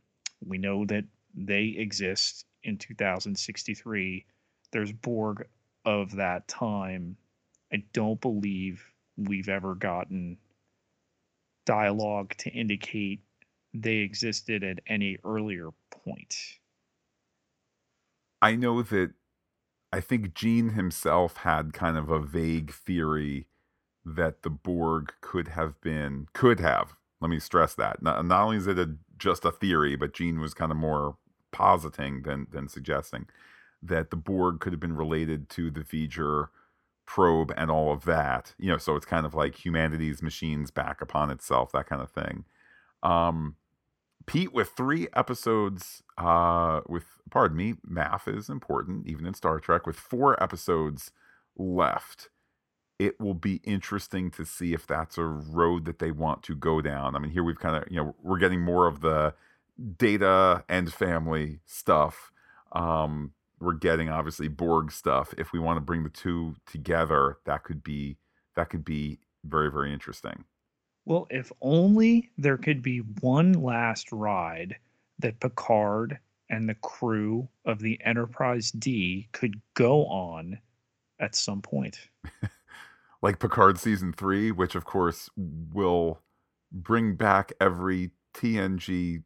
[0.45, 4.25] we know that they exist in 2063.
[4.71, 5.47] There's Borg
[5.86, 7.17] of that time.
[7.71, 8.86] I don't believe
[9.17, 10.38] we've ever gotten
[11.65, 13.21] dialogue to indicate
[13.73, 16.36] they existed at any earlier point.
[18.41, 19.13] I know that
[19.91, 23.47] I think Gene himself had kind of a vague theory
[24.06, 28.02] that the Borg could have been, could have, let me stress that.
[28.02, 31.15] Not, not only is it a, just a theory, but Gene was kind of more
[31.52, 33.28] positing than, than suggesting
[33.82, 36.47] that the Borg could have been related to the V'ger
[37.06, 38.54] probe and all of that.
[38.58, 42.12] You know, so it's kind of like humanity's machines back upon itself, that kind of
[42.12, 42.46] thing.
[43.02, 43.56] Um,
[44.26, 49.86] Pete, with three episodes, uh, with pardon me, math is important, even in Star Trek.
[49.86, 51.12] With four episodes
[51.58, 52.30] left,
[53.00, 56.82] it will be interesting to see if that's a road that they want to go
[56.82, 57.16] down.
[57.16, 59.34] I mean, here we've kind of, you know, we're getting more of the
[59.98, 62.32] data and family stuff.
[62.72, 65.34] Um, we're getting obviously Borg stuff.
[65.38, 68.17] If we want to bring the two together, that could be
[68.56, 70.45] that could be very very interesting.
[71.06, 74.76] Well, if only there could be one last ride
[75.19, 80.60] that Picard and the crew of the Enterprise D could go on
[81.19, 81.99] at some point.
[83.21, 86.21] like Picard season 3, which of course will
[86.71, 89.23] bring back every TNG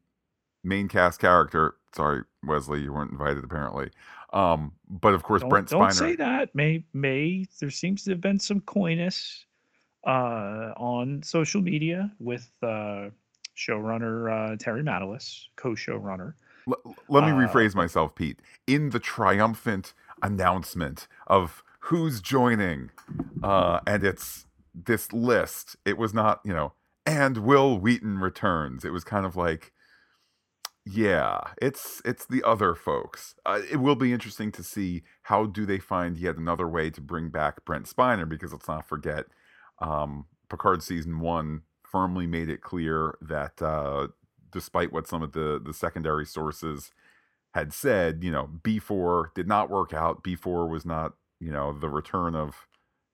[0.63, 1.75] main cast character.
[1.97, 3.89] Sorry, Wesley, you weren't invited apparently.
[4.31, 5.79] Um, but of course, don't, Brent Spiner.
[5.79, 6.53] Don't say that.
[6.53, 9.45] May may there seems to have been some coyness
[10.05, 13.09] uh, on social media with uh,
[13.57, 16.35] showrunner uh, Terry Matalas, co-showrunner.
[16.67, 18.39] L- let me uh, rephrase myself, Pete.
[18.67, 22.91] In the triumphant announcement of who's joining,
[23.41, 25.75] uh, and it's this list.
[25.83, 26.73] It was not, you know,
[27.07, 28.85] and Wil Wheaton returns.
[28.85, 29.73] It was kind of like
[30.89, 33.35] yeah, it's it's the other folks.
[33.45, 37.01] Uh, it will be interesting to see how do they find yet another way to
[37.01, 39.25] bring back Brent Spiner because let's not forget,
[39.79, 44.07] um, Picard season one firmly made it clear that uh,
[44.51, 46.91] despite what some of the the secondary sources
[47.53, 50.23] had said, you know, B four did not work out.
[50.23, 52.67] B four was not, you know, the return of,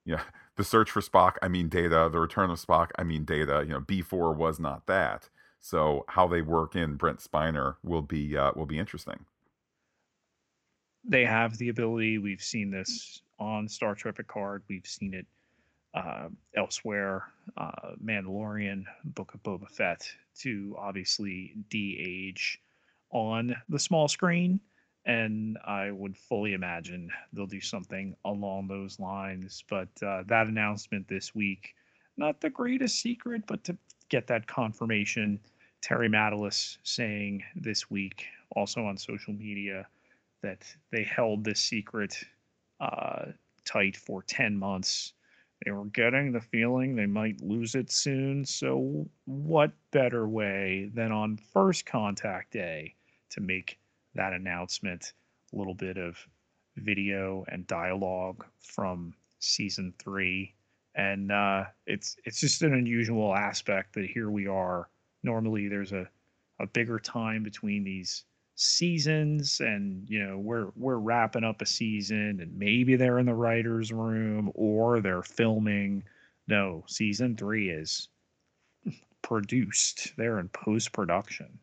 [0.05, 0.21] you know,
[0.57, 1.35] the search for Spock.
[1.41, 2.09] I mean, Data.
[2.11, 2.91] The return of Spock.
[2.97, 3.63] I mean, Data.
[3.65, 5.29] You know, B four was not that.
[5.63, 9.25] So how they work in Brent Spiner will be uh, will be interesting.
[11.05, 12.17] They have the ability.
[12.17, 14.63] We've seen this on Star Trek Picard.
[14.67, 15.25] We've seen it
[15.93, 17.23] uh, elsewhere.
[17.55, 20.05] Uh, Mandalorian, Book of Boba Fett,
[20.39, 22.61] to obviously de-age
[23.11, 24.59] on the small screen
[25.05, 29.63] and I would fully imagine they'll do something along those lines.
[29.69, 31.75] But uh, that announcement this week,
[32.17, 33.77] not the greatest secret, but to
[34.09, 35.39] get that confirmation,
[35.83, 39.85] Terry Matalas saying this week, also on social media,
[40.41, 42.23] that they held this secret
[42.79, 43.25] uh,
[43.65, 45.11] tight for 10 months.
[45.65, 48.45] They were getting the feeling they might lose it soon.
[48.45, 52.95] So, what better way than on first contact day
[53.31, 53.77] to make
[54.15, 55.11] that announcement,
[55.51, 56.17] a little bit of
[56.77, 60.53] video and dialogue from season three,
[60.95, 64.87] and uh, it's it's just an unusual aspect that here we are.
[65.23, 66.09] Normally, there's a
[66.59, 72.39] a bigger time between these seasons and you know we're we're wrapping up a season
[72.39, 76.03] and maybe they're in the writers room or they're filming.
[76.47, 78.09] No season 3 is
[79.21, 80.13] produced.
[80.17, 81.59] They're in post production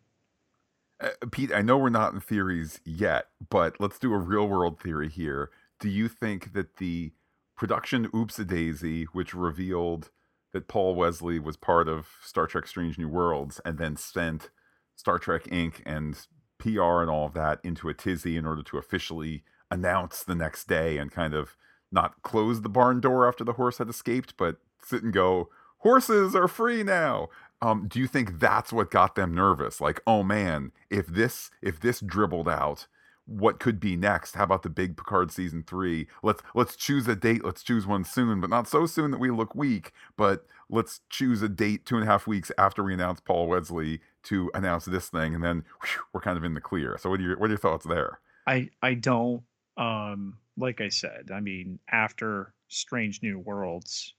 [1.01, 4.81] uh, Pete, I know we're not in theories yet, but let's do a real world
[4.81, 5.51] theory here.
[5.79, 7.13] Do you think that the
[7.57, 10.11] production Oops a Daisy, which revealed
[10.53, 14.51] that Paul Wesley was part of Star Trek Strange New Worlds and then sent
[14.97, 15.81] Star Trek Inc.
[15.87, 16.27] and
[16.59, 20.69] PR and all of that into a tizzy in order to officially announce the next
[20.69, 21.57] day and kind of
[21.93, 26.35] not close the barn door after the horse had escaped, but sit and go, horses
[26.35, 27.29] are free now.
[27.63, 29.81] Um, do you think that's what got them nervous?
[29.81, 32.87] Like, oh man, if this if this dribbled out,
[33.31, 34.35] what could be next?
[34.35, 36.09] How about the big Picard season three?
[36.23, 37.45] Let's let's choose a date.
[37.45, 39.93] Let's choose one soon, but not so soon that we look weak.
[40.17, 44.01] But let's choose a date two and a half weeks after we announce Paul Wesley
[44.25, 46.99] to announce this thing, and then whew, we're kind of in the clear.
[46.99, 48.19] So, what are your what are your thoughts there?
[48.47, 49.43] I I don't
[49.77, 51.31] um like I said.
[51.33, 54.15] I mean, after Strange New Worlds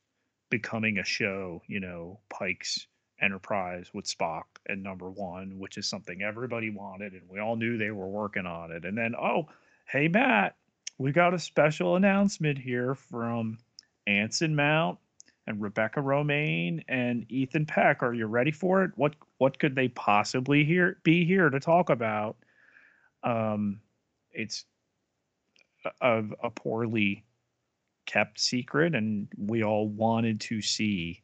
[0.50, 2.88] becoming a show, you know, Pike's
[3.22, 7.78] Enterprise with Spock and number one, which is something everybody wanted, and we all knew
[7.78, 8.84] they were working on it.
[8.86, 9.48] And then, oh,
[9.86, 10.56] hey Matt,
[10.98, 13.58] we got a special announcement here from
[14.08, 14.98] Anson Mount
[15.48, 18.04] and Rebecca Romijn and Ethan Peck.
[18.04, 18.92] Are you ready for it?
[18.96, 22.38] What what could they possibly here be here to talk about?
[23.24, 23.82] Um,
[24.32, 24.66] it's
[26.02, 27.26] a, a poorly
[28.06, 31.22] kept secret, and we all wanted to see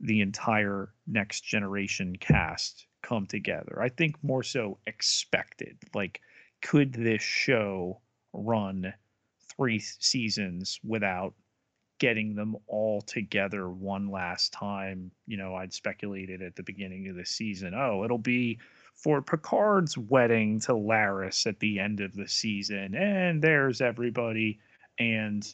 [0.00, 3.80] the entire next generation cast come together.
[3.80, 5.78] I think more so expected.
[5.94, 6.20] Like,
[6.62, 8.00] could this show
[8.32, 8.92] run
[9.56, 11.34] three seasons without
[11.98, 15.10] getting them all together one last time?
[15.26, 18.58] You know, I'd speculated at the beginning of the season, oh, it'll be
[18.94, 22.94] for Picard's wedding to Laris at the end of the season.
[22.94, 24.58] And there's everybody
[24.98, 25.46] and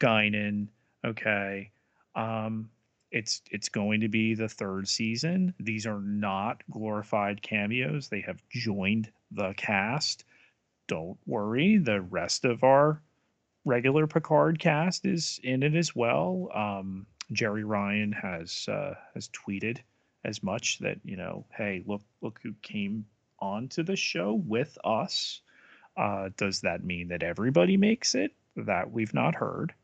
[0.00, 0.68] Guinan.
[1.04, 1.70] Okay.
[2.14, 2.70] Um,
[3.10, 5.54] it's it's going to be the third season.
[5.58, 8.08] These are not glorified cameos.
[8.08, 10.24] They have joined the cast.
[10.86, 13.02] Don't worry, the rest of our
[13.64, 16.50] regular Picard cast is in it as well.
[16.54, 19.78] Um, Jeri Ryan has uh, has tweeted
[20.24, 23.06] as much that you know, hey, look look who came
[23.38, 25.40] onto the show with us.
[25.96, 28.32] Uh, does that mean that everybody makes it?
[28.56, 29.74] That we've not heard.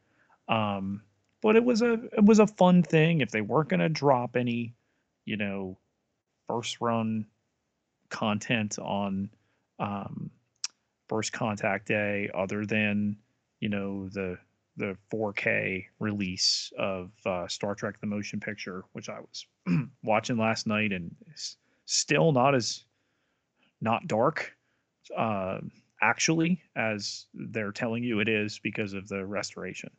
[0.49, 1.03] Um,
[1.47, 3.21] but it was a it was a fun thing.
[3.21, 4.75] If they weren't going to drop any,
[5.27, 5.79] you know,
[6.49, 7.25] first run
[8.11, 9.31] content on
[9.79, 10.33] um,
[11.09, 13.17] first contact day, other than
[13.61, 14.37] you know the
[14.77, 19.47] the 4K release of uh, Star Trek: The Motion Picture, which I was
[20.03, 21.15] watching last night, and
[21.85, 22.83] still not as
[23.81, 24.53] not dark,
[25.17, 25.59] uh,
[26.03, 29.91] actually, as they're telling you it is because of the restoration.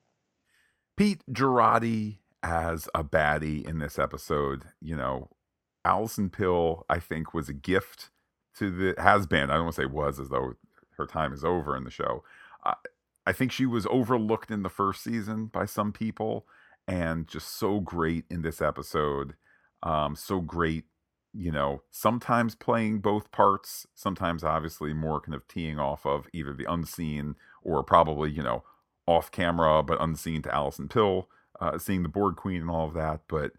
[0.97, 5.29] Pete Jurati as a baddie in this episode, you know,
[5.85, 8.09] Allison Pill, I think, was a gift
[8.57, 9.49] to the has been.
[9.49, 10.53] I don't want to say was as though
[10.97, 12.23] her time is over in the show.
[12.65, 12.73] Uh,
[13.25, 16.47] I think she was overlooked in the first season by some people,
[16.87, 19.35] and just so great in this episode.
[19.83, 20.85] Um, so great,
[21.31, 26.53] you know, sometimes playing both parts, sometimes obviously more kind of teeing off of either
[26.53, 28.63] the unseen or probably, you know,
[29.07, 31.29] off camera but unseen to Allison Pill,
[31.59, 33.21] uh, seeing the Borg Queen and all of that.
[33.27, 33.53] But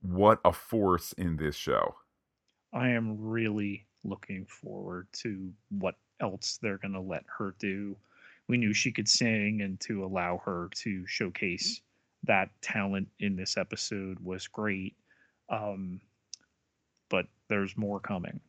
[0.00, 1.96] what a force in this show!
[2.72, 7.96] I am really looking forward to what else they're going to let her do.
[8.48, 11.80] We knew she could sing, and to allow her to showcase
[12.24, 14.96] that talent in this episode was great.
[15.48, 16.00] Um,
[17.08, 18.40] but there's more coming.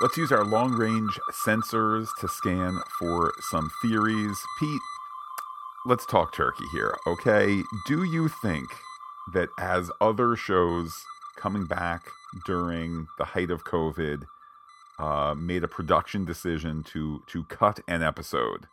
[0.00, 4.42] Let's use our long range sensors to scan for some theories.
[4.58, 4.80] Pete,
[5.84, 7.60] let's talk turkey here, okay?
[7.86, 8.64] Do you think
[9.34, 11.04] that as other shows
[11.36, 12.00] coming back
[12.46, 14.22] during the height of COVID
[14.98, 18.68] uh, made a production decision to to cut an episode?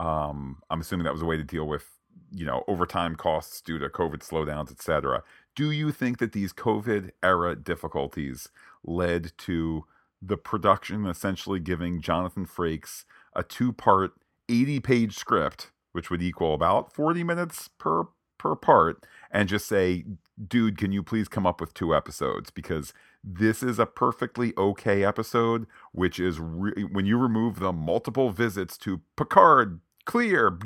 [0.00, 1.84] Um, I'm assuming that was a way to deal with
[2.32, 5.22] you know overtime costs due to COVID slowdowns, etc.
[5.54, 8.48] Do you think that these COVID era difficulties
[8.84, 9.84] led to
[10.20, 13.04] the production essentially giving Jonathan Frakes
[13.34, 14.12] a two part,
[14.48, 18.04] 80 page script, which would equal about 40 minutes per
[18.38, 20.04] per part, and just say,
[20.46, 22.50] dude, can you please come up with two episodes?
[22.50, 22.92] Because
[23.24, 28.76] this is a perfectly okay episode, which is re- when you remove the multiple visits
[28.78, 30.58] to Picard, clear,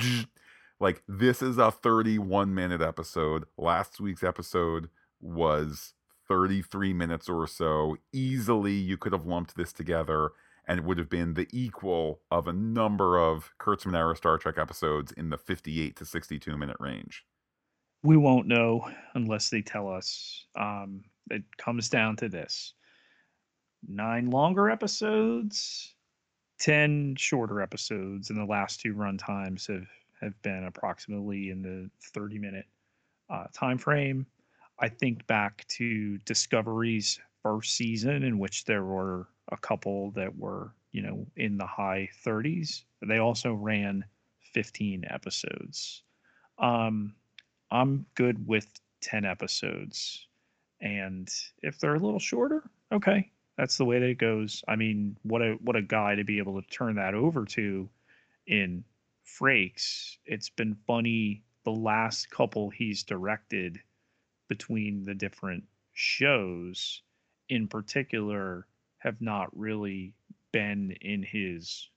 [0.81, 3.45] like this is a 31 minute episode.
[3.57, 4.89] Last week's episode
[5.21, 5.95] was
[6.31, 7.97] 33 minutes or so.
[8.13, 10.31] Easily, you could have lumped this together
[10.69, 14.57] and it would have been the equal of a number of Kurtzman era Star Trek
[14.57, 17.25] episodes in the 58 to 62 minute range.
[18.05, 20.47] We won't know unless they tell us.
[20.57, 21.03] Um,
[21.33, 22.75] it comes down to this
[23.89, 25.97] nine longer episodes,
[26.61, 29.89] 10 shorter episodes, and the last two run times have,
[30.21, 32.67] have been approximately in the 30 minute
[33.29, 34.25] uh, time frame.
[34.81, 40.73] I think back to Discovery's first season, in which there were a couple that were,
[40.93, 42.85] you know, in the high 30s.
[43.07, 44.05] They also ran
[44.55, 46.03] 15 episodes.
[46.59, 47.15] Um,
[47.71, 50.27] I'm good with 10 episodes.
[50.81, 51.29] And
[51.63, 54.65] if they're a little shorter, okay, that's the way that it goes.
[54.67, 57.89] I mean, what a what a guy to be able to turn that over to
[58.47, 58.83] in
[59.27, 60.17] Frakes.
[60.25, 63.79] It's been funny the last couple he's directed
[64.51, 67.03] between the different shows
[67.49, 68.67] in particular
[68.99, 70.13] have not really
[70.53, 71.89] been in his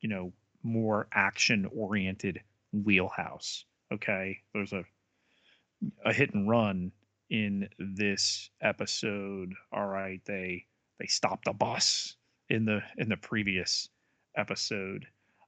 [0.00, 0.32] you know
[0.64, 2.40] more action oriented
[2.72, 4.38] wheelhouse okay?
[4.52, 4.84] There's a
[6.04, 6.92] a hit and run
[7.30, 10.20] in this episode all right?
[10.24, 10.66] They
[10.98, 12.16] they stopped a bus
[12.48, 13.88] in the in the previous
[14.36, 15.06] episode.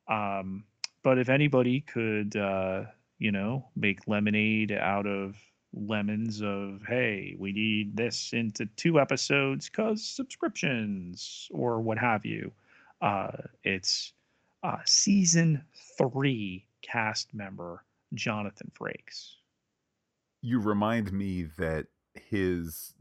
[0.08, 0.64] Um
[1.02, 2.84] but if anybody could uh
[3.18, 5.36] you know make lemonade out of
[5.74, 12.52] lemons of hey we need this into two episodes because subscriptions or what have you.
[13.00, 13.32] Uh,
[13.64, 14.12] it's
[14.62, 15.64] uh, season
[15.98, 19.34] three cast member jonathan frakes.
[20.40, 22.94] You remind me that his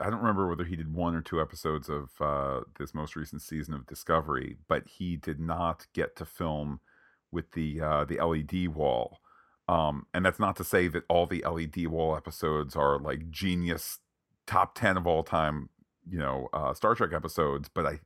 [0.00, 3.40] i don't remember whether he did one or two episodes of uh, this most recent
[3.40, 6.80] season of discovery but he did not get to film
[7.32, 9.18] with the uh, the led wall
[9.68, 13.98] um, and that's not to say that all the LED wall episodes are like genius
[14.46, 15.68] top 10 of all time,
[16.08, 17.68] you know, uh, Star Trek episodes.
[17.68, 18.00] But I,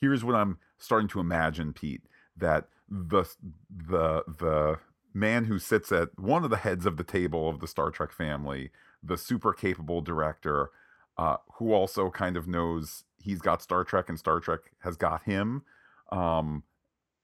[0.00, 2.02] here's what I'm starting to imagine, Pete,
[2.36, 3.24] that the,
[3.70, 4.78] the, the
[5.12, 8.10] man who sits at one of the heads of the table of the Star Trek
[8.10, 8.70] family,
[9.02, 10.70] the super capable director,
[11.18, 15.24] uh, who also kind of knows he's got Star Trek and Star Trek has got
[15.24, 15.62] him.
[16.10, 16.62] Um,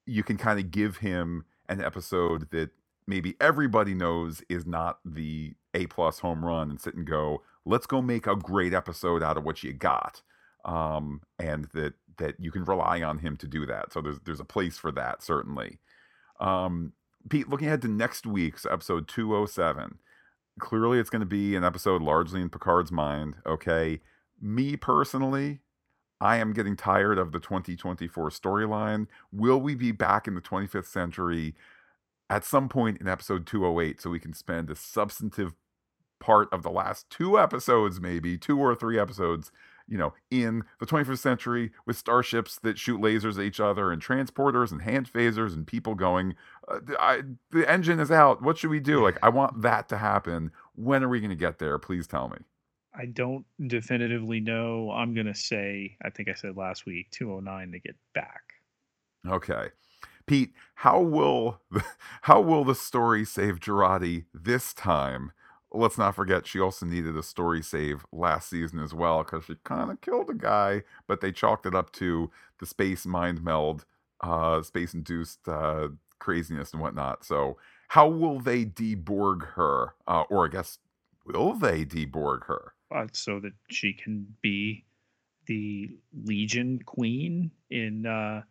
[0.05, 2.71] you can kind of give him an episode that
[3.09, 7.87] maybe everybody knows is not the A plus home run and sit and go, let's
[7.87, 10.23] go make a great episode out of what you got.
[10.65, 13.93] Um, and that that you can rely on him to do that.
[13.93, 15.79] So there's there's a place for that certainly.
[16.39, 16.93] Um,
[17.29, 19.99] Pete, looking ahead to next week's episode 207,
[20.61, 23.37] clearly it's going to be an episode largely in Picard's mind.
[23.47, 24.01] Okay,
[24.41, 25.61] me personally,
[26.21, 29.07] I am getting tired of the 2024 storyline.
[29.33, 31.55] Will we be back in the 25th century
[32.31, 35.55] at some point in episode 208 so we can spend a substantive
[36.21, 39.53] part of the last two episodes maybe two or three episodes
[39.87, 44.03] you know in the 21st century with starships that shoot lasers at each other and
[44.03, 46.35] transporters and hand phasers and people going
[46.69, 48.43] uh, I, the engine is out.
[48.43, 49.03] What should we do?
[49.03, 50.51] Like i want that to happen.
[50.75, 51.79] When are we going to get there?
[51.79, 52.39] Please tell me.
[52.95, 54.91] I don't definitively know.
[54.91, 58.43] I'm going to say i think i said last week 209 to get back.
[59.27, 59.69] Okay
[60.29, 61.61] Pete, how will
[62.23, 65.33] how will the story save Jurati this time?
[65.73, 69.57] Let's not forget she also needed a story save last season as well because she
[69.65, 73.85] kind of killed a guy, but they chalked it up to the space mind meld,
[74.23, 77.25] uh, space induced uh, craziness and whatnot.
[77.25, 77.59] So
[77.89, 80.79] how will they deborg her, uh, or I guess
[81.25, 82.73] will they deborg her?
[82.95, 84.85] Uh, so that she can be
[85.47, 85.91] the
[86.25, 88.43] Legion Queen in, uh,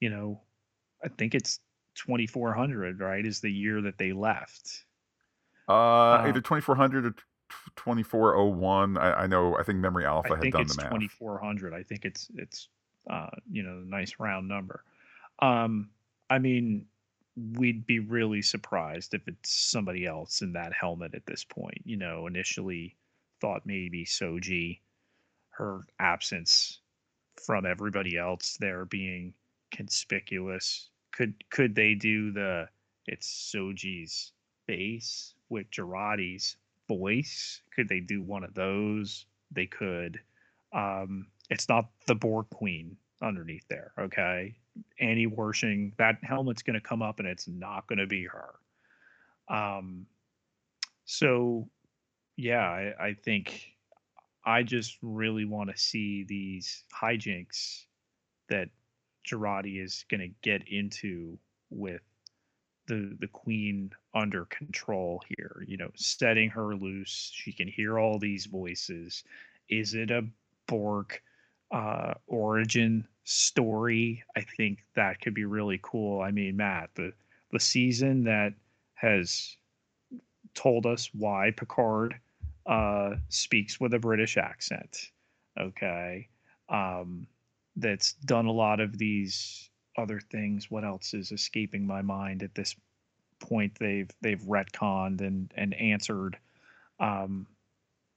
[0.00, 0.40] you know,
[1.04, 1.60] I think it's
[1.96, 3.24] 2400, right?
[3.24, 4.84] Is the year that they left.
[5.68, 7.14] Uh, uh either 2400 or
[7.76, 8.98] 2401.
[8.98, 9.56] I, I, know.
[9.56, 10.90] I think Memory Alpha I had done the math.
[10.90, 11.74] 2400.
[11.74, 12.68] I think it's it's
[13.10, 14.84] uh, you know, a nice round number.
[15.40, 15.90] Um,
[16.30, 16.86] I mean,
[17.54, 21.82] we'd be really surprised if it's somebody else in that helmet at this point.
[21.84, 22.96] You know, initially
[23.40, 24.80] thought maybe Soji,
[25.50, 26.80] her absence
[27.44, 29.34] from everybody else there being
[29.70, 30.88] conspicuous.
[31.12, 32.68] Could could they do the
[33.06, 34.32] it's Soji's
[34.66, 36.56] face with Jurati's
[36.88, 37.62] voice?
[37.74, 39.26] Could they do one of those?
[39.50, 40.20] They could.
[40.72, 43.92] Um, it's not the Borg Queen underneath there.
[43.98, 44.54] Okay,
[45.00, 48.54] Annie Wersching, that helmet's going to come up, and it's not going to be her.
[49.48, 50.06] Um,
[51.04, 51.68] so
[52.36, 53.72] yeah, I, I think
[54.44, 57.84] I just really want to see these hijinks
[58.48, 58.68] that
[59.24, 61.38] Jurati is going to get into
[61.70, 62.02] with
[62.86, 65.64] the the queen under control here.
[65.66, 67.30] You know, setting her loose.
[67.34, 69.24] She can hear all these voices.
[69.68, 70.24] Is it a
[70.66, 71.20] Borg
[71.70, 74.22] uh, origin story?
[74.36, 76.20] I think that could be really cool.
[76.20, 77.12] I mean, Matt, the
[77.50, 78.54] the season that
[78.94, 79.56] has
[80.54, 82.14] told us why Picard
[82.66, 85.10] uh, speaks with a British accent.
[85.58, 86.28] Okay.
[86.68, 87.26] Um,
[87.76, 90.70] that's done a lot of these other things.
[90.70, 92.74] What else is escaping my mind at this
[93.40, 93.76] point?
[93.78, 96.38] They've they've retconned and and answered
[97.00, 97.46] um,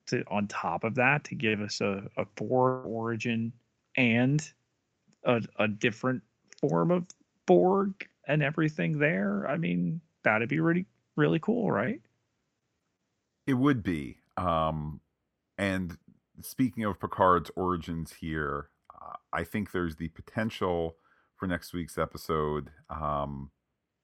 [0.08, 3.54] to on top of that to give us a, a origin
[3.98, 4.48] and
[5.24, 6.22] a, a different
[6.60, 7.06] form of
[7.46, 9.48] Borg and everything there.
[9.48, 10.86] I mean, that'd be really
[11.16, 12.02] really cool, right?
[13.48, 14.18] It would be.
[14.38, 15.00] Um,
[15.58, 15.98] and
[16.42, 18.70] speaking of Picard's origins here,
[19.34, 20.98] I think there's the potential
[21.36, 23.52] for next week's episode um,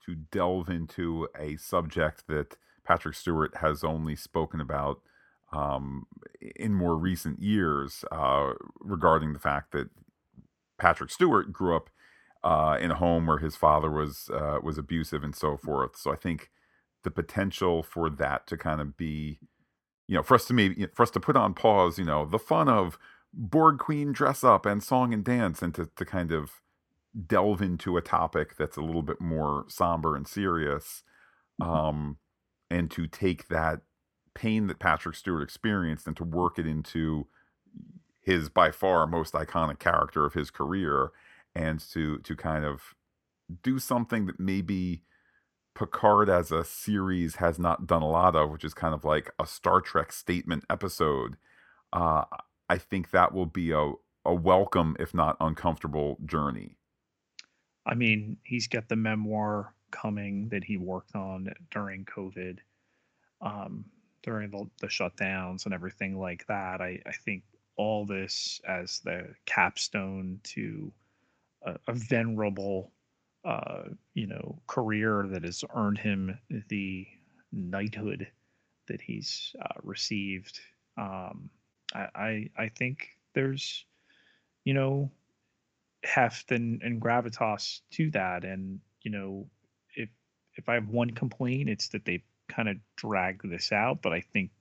[0.05, 5.01] to delve into a subject that Patrick Stewart has only spoken about
[5.53, 6.05] um,
[6.55, 9.89] in more recent years uh, regarding the fact that
[10.77, 11.89] Patrick Stewart grew up
[12.43, 15.95] uh, in a home where his father was uh, was abusive and so forth.
[15.95, 16.49] So I think
[17.03, 19.39] the potential for that to kind of be
[20.11, 22.37] you know, for us to maybe for us to put on pause, you know, the
[22.37, 22.99] fun of
[23.33, 26.61] Borg Queen dress up and song and dance, and to to kind of
[27.27, 31.03] delve into a topic that's a little bit more somber and serious,
[31.61, 31.71] mm-hmm.
[31.71, 32.17] um,
[32.69, 33.81] and to take that
[34.33, 37.27] pain that Patrick Stewart experienced and to work it into
[38.21, 41.11] his by far most iconic character of his career,
[41.55, 42.95] and to to kind of
[43.63, 45.03] do something that maybe
[45.73, 49.31] Picard as a series has not done a lot of, which is kind of like
[49.39, 51.37] a Star Trek statement episode.
[51.93, 52.23] Uh,
[52.71, 53.91] I think that will be a,
[54.23, 56.77] a welcome, if not uncomfortable, journey.
[57.85, 62.59] I mean, he's got the memoir coming that he worked on during COVID,
[63.41, 63.83] um,
[64.23, 66.79] during the, the shutdowns and everything like that.
[66.79, 67.43] I, I think
[67.75, 70.93] all this as the capstone to
[71.63, 72.93] a, a venerable
[73.43, 77.05] uh, you know, career that has earned him the
[77.51, 78.29] knighthood
[78.87, 80.57] that he's uh, received.
[80.97, 81.49] Um,
[81.93, 83.85] I, I, I think there's,
[84.63, 85.11] you know,
[86.03, 88.43] heft and, and gravitas to that.
[88.43, 89.47] And, you know,
[89.95, 90.09] if
[90.55, 94.01] if I have one complaint, it's that they kind of dragged this out.
[94.01, 94.51] But I think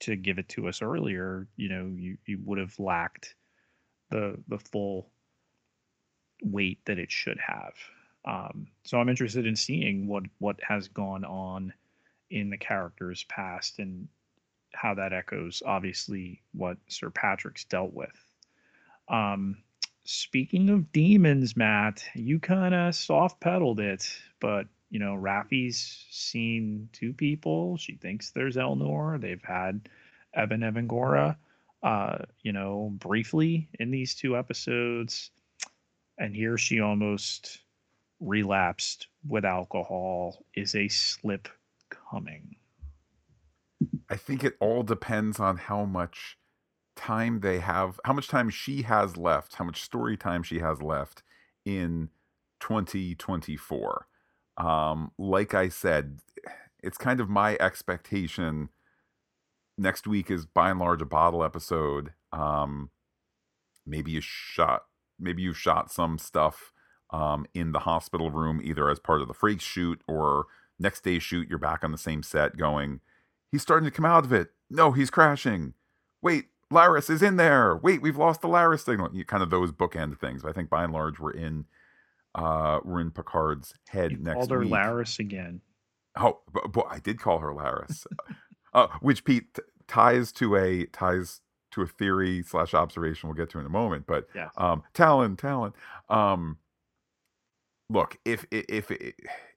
[0.00, 3.34] to give it to us earlier, you know, you, you would have lacked
[4.10, 5.10] the the full
[6.42, 7.74] weight that it should have.
[8.26, 11.72] Um, so I'm interested in seeing what what has gone on
[12.30, 14.08] in the character's past and
[14.74, 18.14] how that echoes, obviously, what Sir Patrick's dealt with.
[19.08, 19.58] Um,
[20.04, 24.10] speaking of demons, Matt, you kind of soft pedaled it,
[24.40, 27.76] but you know, Raffi's seen two people.
[27.76, 29.20] She thinks there's Elnor.
[29.20, 29.88] They've had
[30.34, 31.36] Evan Evagora,
[31.82, 35.30] uh, you know, briefly in these two episodes.
[36.18, 37.58] And here she almost
[38.20, 41.48] relapsed with alcohol is a slip
[42.10, 42.56] coming?
[44.10, 46.38] I think it all depends on how much
[46.96, 50.82] time they have, how much time she has left, how much story time she has
[50.82, 51.22] left
[51.64, 52.10] in
[52.60, 54.06] 2024.
[54.56, 56.20] Um, like I said,
[56.82, 58.68] it's kind of my expectation.
[59.76, 62.12] Next week is by and large a bottle episode.
[62.32, 62.90] Um,
[63.86, 64.84] maybe you shot,
[65.18, 66.72] maybe you shot some stuff
[67.10, 70.46] um, in the hospital room, either as part of the freak shoot or
[70.78, 71.48] next day shoot.
[71.48, 73.00] You're back on the same set going,
[73.54, 74.48] he's starting to come out of it.
[74.68, 75.74] No, he's crashing.
[76.20, 77.76] Wait, Laris is in there.
[77.76, 79.10] Wait, we've lost the Laris signal.
[79.12, 80.42] You, kind of those bookend things.
[80.42, 81.66] But I think by and large we're in
[82.34, 84.72] uh we're in Picard's head you next called her week.
[84.72, 85.60] Laris again.
[86.16, 86.40] Oh,
[86.72, 88.06] boy, I did call her Laris,
[88.74, 93.50] uh, which Pete t- ties to a ties to a theory slash observation we'll get
[93.50, 94.06] to in a moment.
[94.08, 94.50] But Yes.
[94.56, 95.74] um, Tallinn, Tallinn.
[96.08, 96.58] Um,
[97.88, 99.14] look, if if if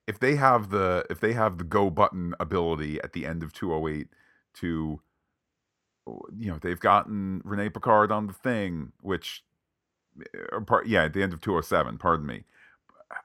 [0.07, 3.53] if they have the if they have the go button ability at the end of
[3.53, 4.07] 208
[4.55, 5.01] to
[6.37, 9.43] you know they've gotten Renee Picard on the thing, which
[10.19, 11.97] eh, or part yeah at the end of 207.
[11.97, 12.45] Pardon me.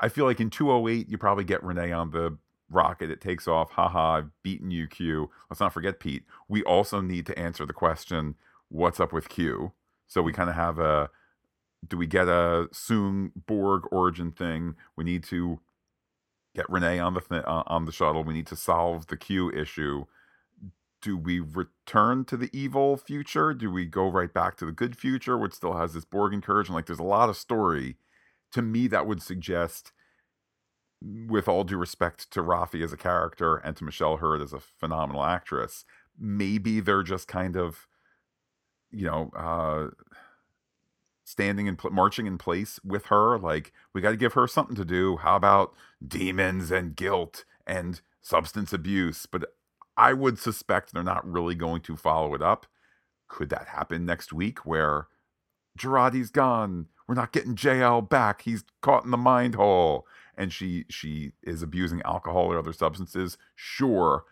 [0.01, 2.37] I feel like in 208 you probably get Renee on the
[2.69, 3.11] rocket.
[3.11, 3.71] It takes off.
[3.73, 5.31] Haha, I've beaten you, Q.
[5.49, 6.25] Let's not forget Pete.
[6.49, 8.37] We also need to answer the question,
[8.69, 9.73] what's up with Q?
[10.07, 11.11] So we kind of have a
[11.87, 14.77] do we get a Soong Borg origin thing?
[14.97, 15.61] We need to
[16.55, 18.25] get Renee on the th- uh, on the shuttle.
[18.25, 20.05] We need to solve the Q issue.
[21.01, 23.53] Do we return to the evil future?
[23.55, 26.75] Do we go right back to the good future, which still has this Borg incursion?
[26.75, 27.97] Like, there's a lot of story.
[28.53, 29.93] To me, that would suggest,
[31.01, 34.61] with all due respect to Raffi as a character and to Michelle Hurd as a
[34.61, 35.85] phenomenal actress,
[36.17, 37.89] maybe they're just kind of,
[38.91, 39.89] you know, uh,
[41.33, 43.39] standing and pl- marching in place with her.
[43.39, 45.17] Like, we got to give her something to do.
[45.17, 45.73] How about
[46.07, 49.27] demons and guilt and substance abuse?
[49.27, 49.55] But
[49.97, 52.67] I would suspect they're not really going to follow it up.
[53.29, 55.09] Could that happen next week where
[55.79, 56.87] Jurati's gone?
[57.09, 58.43] We're not getting JL back.
[58.43, 60.07] He's caught in the mind hole.
[60.37, 63.37] And she she is abusing alcohol or other substances.
[63.55, 64.25] Sure.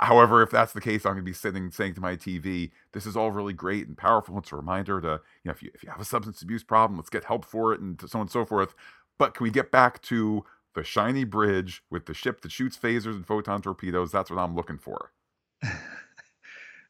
[0.00, 3.06] However, if that's the case, I'm going to be sitting saying to my TV, "This
[3.06, 4.38] is all really great and powerful.
[4.38, 6.98] It's a reminder to, you know, if you if you have a substance abuse problem,
[6.98, 8.74] let's get help for it, and so on and so forth."
[9.18, 13.14] But can we get back to the shiny bridge with the ship that shoots phasers
[13.14, 14.10] and photon torpedoes?
[14.10, 15.12] That's what I'm looking for.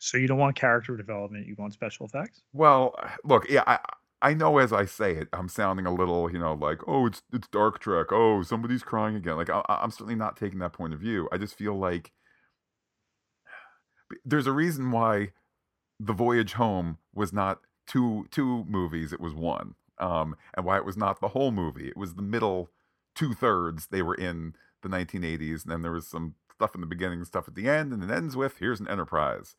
[0.05, 2.43] So you don't want character development, you want special effects?
[2.53, 2.95] Well,
[3.25, 3.79] look, yeah, I
[4.21, 7.23] I know as I say it, I'm sounding a little, you know, like, oh, it's
[7.33, 8.09] it's Dark Trek.
[8.11, 9.37] Oh, somebody's crying again.
[9.37, 11.27] Like, I, I'm certainly not taking that point of view.
[11.33, 12.13] I just feel like
[14.25, 15.33] there's a reason why
[16.01, 20.85] the voyage home was not two two movies it was one um and why it
[20.85, 21.89] was not the whole movie.
[21.89, 22.71] It was the middle
[23.15, 26.87] two thirds they were in the 1980s and then there was some stuff in the
[26.87, 29.57] beginning stuff at the end and it ends with here's an enterprise.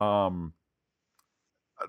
[0.00, 0.54] Um
[1.80, 1.86] uh,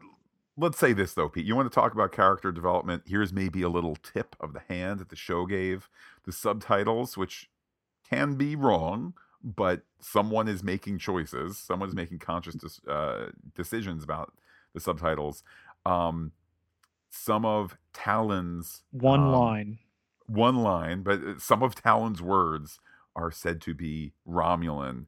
[0.58, 3.04] let's say this though pete you want to talk about character development?
[3.06, 5.89] Here's maybe a little tip of the hand that the show gave.
[6.26, 7.50] The subtitles which
[8.08, 9.14] can be wrong
[9.44, 14.34] but someone is making choices someone is making conscious uh, decisions about
[14.74, 15.44] the subtitles.
[15.86, 16.32] Um
[17.12, 19.80] some of tallinn's One um, line.
[20.28, 22.80] one line but uh, some of tallinn's words
[23.16, 25.06] are said to be romulan.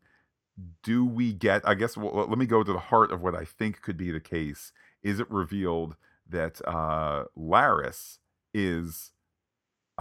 [0.84, 3.46] Do we get i guess well, let me go to the heart of what i
[3.46, 4.72] think could be the case.
[5.04, 5.96] Is it revealed
[6.30, 8.20] that uh laris
[8.54, 9.12] is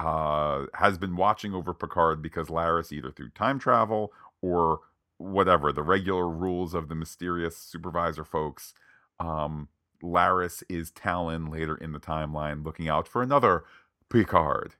[0.01, 4.81] uh, has been watching over Picard because Laris, either through time travel or
[5.19, 8.73] whatever, the regular rules of the mysterious supervisor folks,
[9.19, 9.69] um,
[10.03, 13.65] Laris is Tallinn later in the timeline looking out for another
[14.09, 14.73] Picard.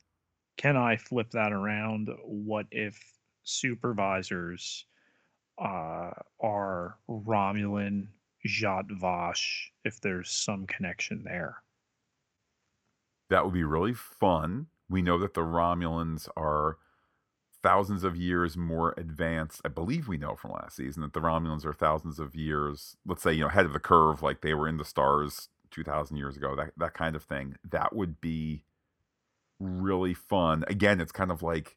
[0.57, 2.09] Can I flip that around?
[2.25, 2.99] What if
[3.43, 4.87] supervisors
[5.59, 6.11] uh,
[6.41, 8.09] are Romulan,
[8.47, 11.57] Zhat Vash, if there's some connection there?
[13.29, 14.67] That would be really fun.
[14.91, 16.77] We know that the Romulans are
[17.63, 19.61] thousands of years more advanced.
[19.65, 23.23] I believe we know from last season that the Romulans are thousands of years, let's
[23.23, 26.37] say, you know, ahead of the curve, like they were in the stars 2,000 years
[26.37, 27.57] ago, that, that kind of thing.
[27.69, 28.65] That would be
[29.59, 30.65] really fun.
[30.67, 31.77] Again, it's kind of like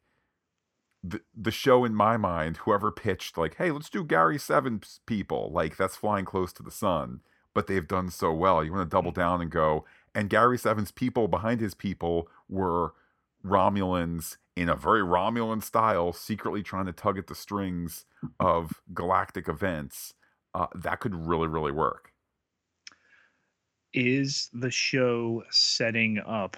[1.03, 5.51] the, the show in my mind, whoever pitched, like, hey, let's do Gary Seven's people,
[5.51, 7.19] like that's flying close to the sun,
[7.53, 8.63] but they've done so well.
[8.63, 9.19] You want to double mm-hmm.
[9.19, 9.85] down and go,
[10.15, 12.93] and Gary Seven's people behind his people were
[13.45, 18.05] Romulans in a very Romulan style, secretly trying to tug at the strings
[18.39, 20.13] of galactic events.
[20.53, 22.11] Uh, that could really, really work.
[23.93, 26.57] Is the show setting up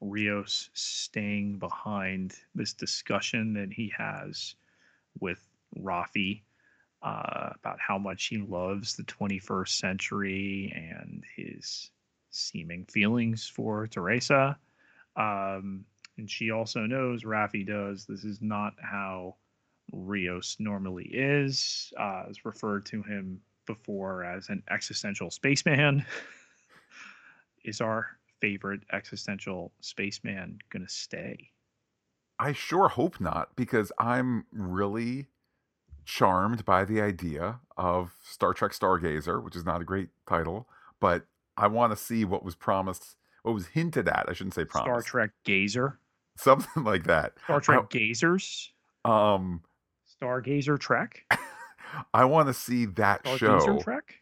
[0.00, 4.54] Rios staying behind this discussion that he has
[5.20, 5.44] with
[5.76, 6.42] Raffi
[7.02, 11.90] uh, about how much he loves the 21st century and his
[12.30, 14.56] seeming feelings for Teresa?
[15.16, 15.84] Um,
[16.18, 18.04] and she also knows Raffi does.
[18.04, 19.36] This is not how
[19.92, 21.92] Rios normally is.
[21.98, 26.04] Uh, referred to him before as an existential spaceman.
[27.64, 28.06] is our
[28.40, 31.50] favorite existential spaceman going to stay?
[32.38, 35.26] I sure hope not, because I'm really
[36.04, 40.68] charmed by the idea of Star Trek Stargazer, which is not a great title,
[41.00, 44.26] but I want to see what was promised, what was hinted at.
[44.28, 44.86] I shouldn't say promised.
[44.86, 45.98] Star Trek Gazer.
[46.38, 47.34] Something like that.
[47.44, 48.68] Star Trek Gazers.
[49.04, 49.62] Um,
[50.20, 51.24] Stargazer Trek.
[52.14, 53.78] I want to see that Stargazer show.
[53.80, 54.14] Trek.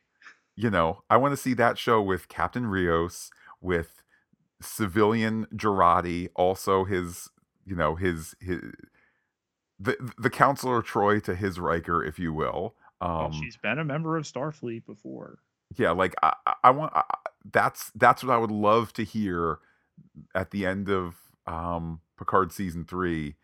[0.57, 4.03] You know, I want to see that show with Captain Rios, with
[4.62, 7.29] civilian Jurati, also his,
[7.67, 8.61] you know, his his
[9.79, 12.75] the the counselor Troi to his Riker, if you will.
[13.01, 15.39] Well, Um, she's been a member of Starfleet before.
[15.77, 16.93] yeah, like I, I- I want.
[16.95, 17.03] I,
[17.53, 19.59] that's that's what I would love to hear
[20.35, 23.36] at the end of um, Picard season three.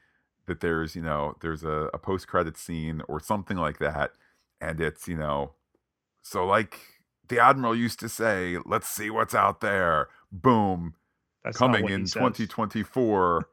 [0.46, 4.12] That there's you know there's a, a post credit scene or something like that,
[4.60, 5.52] and it's you know,
[6.20, 6.80] so like
[7.28, 10.94] the admiral used to say, "Let's see what's out there." Boom,
[11.44, 13.46] That's coming in 2024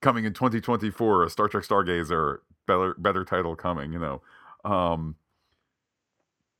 [0.00, 4.22] coming in 2024 a star trek stargazer better better title coming you know
[4.64, 5.16] um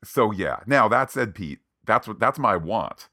[0.03, 3.09] so yeah now that said pete that's what that's my want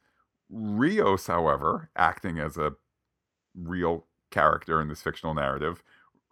[0.49, 2.73] rios however acting as a
[3.55, 5.83] real character in this fictional narrative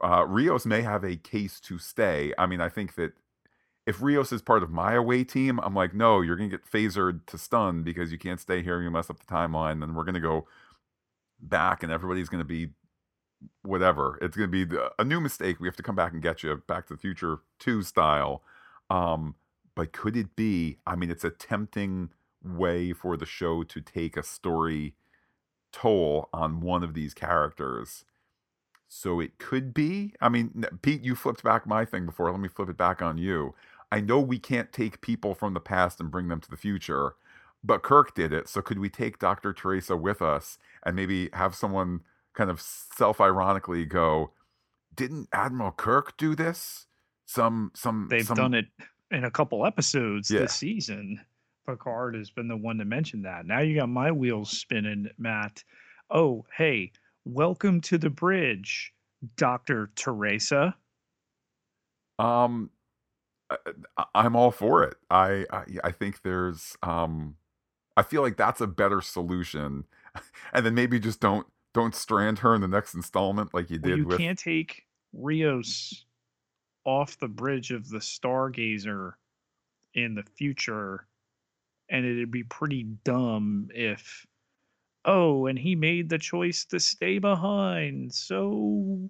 [0.04, 3.14] uh rios may have a case to stay i mean i think that
[3.86, 7.26] if Rios is part of my away team, I'm like, no, you're gonna get phasered
[7.28, 8.82] to stun because you can't stay here.
[8.82, 10.48] You mess up the timeline, then we're gonna go
[11.40, 12.70] back, and everybody's gonna be
[13.62, 14.18] whatever.
[14.22, 15.60] It's gonna be the, a new mistake.
[15.60, 18.42] We have to come back and get you Back to the Future Two style.
[18.90, 19.36] Um,
[19.76, 20.78] but could it be?
[20.88, 22.12] I mean, it's a tempting
[22.42, 24.96] way for the show to take a story
[25.74, 28.06] toll on one of these characters.
[28.88, 30.14] So it could be.
[30.22, 32.32] I mean, Pete, you flipped back my thing before.
[32.32, 33.56] Let me flip it back on you.
[33.92, 37.16] I know we can't take people from the past and bring them to the future,
[37.64, 38.48] but Kirk did it.
[38.48, 39.52] So could we take Dr.
[39.52, 42.02] Teresa with us and maybe have someone
[42.34, 44.32] kind of self ironically go,
[44.96, 46.86] didn't Admiral Kirk do this?
[47.26, 48.66] Some, some, They've some, done it
[49.12, 50.42] in a couple episodes Yeah.
[50.42, 51.22] this season.
[51.66, 53.46] Picard has been the one to mention that.
[53.46, 55.64] Now you got my wheels spinning, Matt.
[56.10, 56.92] Oh, hey,
[57.26, 58.94] welcome to the bridge,
[59.38, 59.92] Dr.
[59.96, 60.76] Teresa.
[62.20, 62.70] Um,
[63.50, 63.58] I,
[64.14, 64.96] I'm all for it.
[65.10, 67.36] I, I I think there's um,
[67.98, 69.86] I feel like that's a better solution,
[70.54, 73.92] and then maybe just don't don't strand her in the next installment like you Well,
[73.92, 74.84] did you with can't take
[75.14, 76.06] Rios
[76.86, 79.14] off the bridge of the Stargazer
[79.94, 81.08] in the future,
[81.90, 84.26] and it'd be pretty dumb if,
[85.06, 88.14] oh, and he made the choice to stay behind.
[88.14, 89.10] So,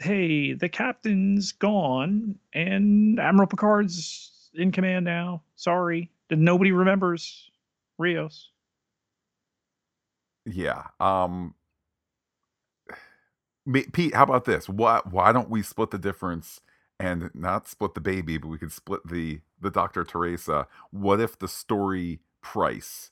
[0.00, 5.42] hey, the captain's gone, and Admiral Picard's in command now.
[5.56, 7.50] Sorry, that nobody remembers
[7.98, 8.50] Rios.
[10.46, 10.84] yeah.
[11.00, 11.54] Um,
[13.92, 14.68] Pete, how about this?
[14.68, 16.60] Why why don't we split the difference
[17.00, 20.04] and not split the baby, but we could split the the Dr.
[20.04, 20.66] Teresa?
[20.90, 23.10] What if the story price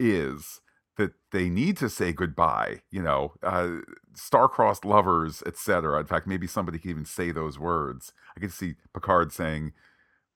[0.00, 0.60] is
[0.96, 3.76] that they need to say goodbye, you know, uh,
[4.14, 6.00] star-crossed lovers, etc.
[6.00, 8.12] In fact, maybe somebody could even say those words.
[8.36, 9.72] I could see Picard saying,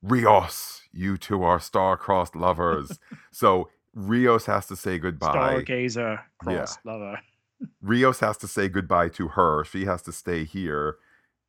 [0.03, 2.99] "Rios, you two are star-crossed lovers."
[3.33, 5.63] so Rios has to say goodbye.
[5.65, 7.21] Stargazer, cross lover.
[7.81, 9.65] Rios has to say goodbye to her.
[9.65, 10.97] She has to stay here.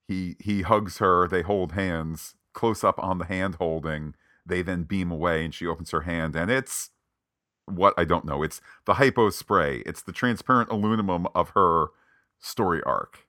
[0.07, 1.27] He he hugs her.
[1.27, 2.35] They hold hands.
[2.53, 4.15] Close up on the hand holding.
[4.45, 6.91] They then beam away, and she opens her hand, and it's
[7.65, 8.43] what I don't know.
[8.43, 9.83] It's the hypo spray.
[9.85, 11.87] It's the transparent aluminum of her
[12.39, 13.19] story arc.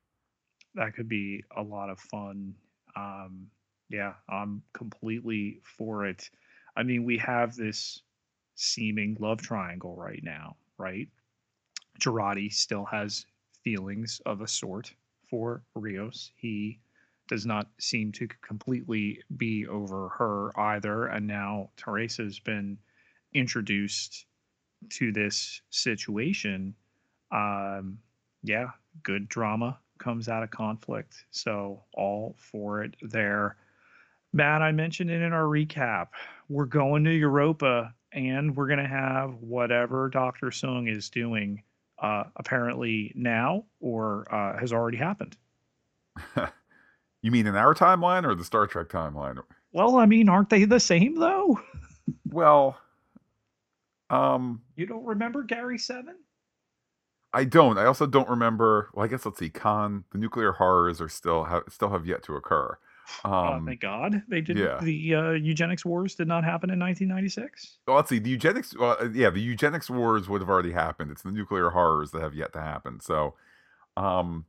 [0.75, 2.55] that could be a lot of fun.
[2.97, 3.49] Um,
[3.91, 6.31] yeah, I'm completely for it.
[6.77, 8.03] I mean, we have this
[8.57, 11.09] seeming love triangle right now, right?
[12.01, 13.27] Jurati still has
[13.65, 14.93] feelings of a sort
[15.29, 16.31] for Rios.
[16.37, 16.81] He
[17.29, 21.07] does not seem to completely be over her either.
[21.07, 22.79] And now Teresa's been
[23.33, 24.27] introduced
[24.91, 26.75] to this situation.
[27.31, 27.99] Um,
[28.43, 28.69] yeah,
[29.03, 31.25] good drama comes out of conflict.
[31.31, 33.57] So all for it there.
[34.33, 36.09] Matt, I mentioned it in our recap.
[36.49, 40.47] We're going to Europa and we're going to have whatever Dr.
[40.49, 41.63] Soong is doing
[41.99, 45.37] uh, apparently now or uh, has already happened.
[47.23, 49.39] you mean in our timeline or the Star Trek timeline?
[49.73, 51.61] Well, I mean, aren't they the same though?
[52.29, 52.77] Well,
[54.11, 56.17] um, You don't remember Gary Seven?
[57.33, 57.79] I don't.
[57.79, 58.91] I also don't remember.
[58.93, 59.51] Well, I guess let's see.
[59.51, 62.77] Khan, the nuclear horrors are still have still have yet to occur.
[63.25, 64.59] Oh, Um, thank God they did.
[64.59, 64.79] yeah.
[64.81, 67.79] The uh, eugenics wars did not happen in 1996.
[67.87, 68.19] Well, let's see.
[68.19, 71.11] The eugenics, well, uh, yeah, the eugenics wars would have already happened.
[71.11, 73.01] It's the nuclear horrors that have yet to happen.
[73.01, 73.35] So,
[73.97, 74.47] um,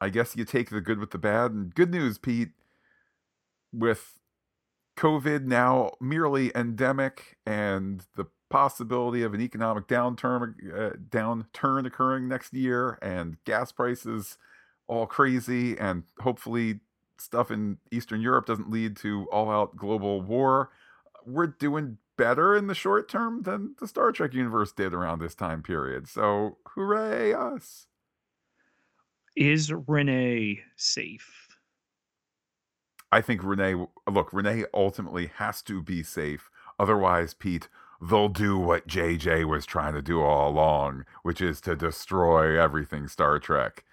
[0.00, 1.52] I guess you take the good with the bad.
[1.52, 2.50] And good news, Pete,
[3.72, 4.18] with
[4.96, 12.52] COVID now merely endemic and the possibility of an economic downturn uh, downturn occurring next
[12.52, 14.36] year and gas prices
[14.88, 16.80] all crazy and hopefully
[17.20, 20.70] stuff in Eastern Europe doesn't lead to all out global war,
[21.26, 25.34] we're doing better in the short term than the Star Trek universe did around this
[25.34, 26.08] time period.
[26.08, 27.86] So, hooray us.
[29.36, 31.48] Is Renee safe?
[33.12, 36.50] I think Renee, look, Renee ultimately has to be safe.
[36.78, 37.68] Otherwise, Pete,
[38.00, 43.08] they'll do what JJ was trying to do all along, which is to destroy everything
[43.08, 43.84] Star Trek.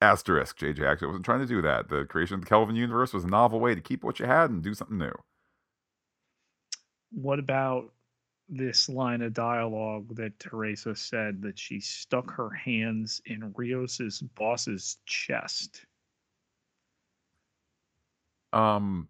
[0.00, 1.88] Asterisk, JJ actually wasn't trying to do that.
[1.88, 4.50] The creation of the Kelvin universe was a novel way to keep what you had
[4.50, 5.12] and do something new
[7.10, 7.92] what about
[8.48, 14.98] this line of dialogue that Teresa said that she stuck her hands in Rios's boss's
[15.06, 15.84] chest?
[18.52, 19.08] Um,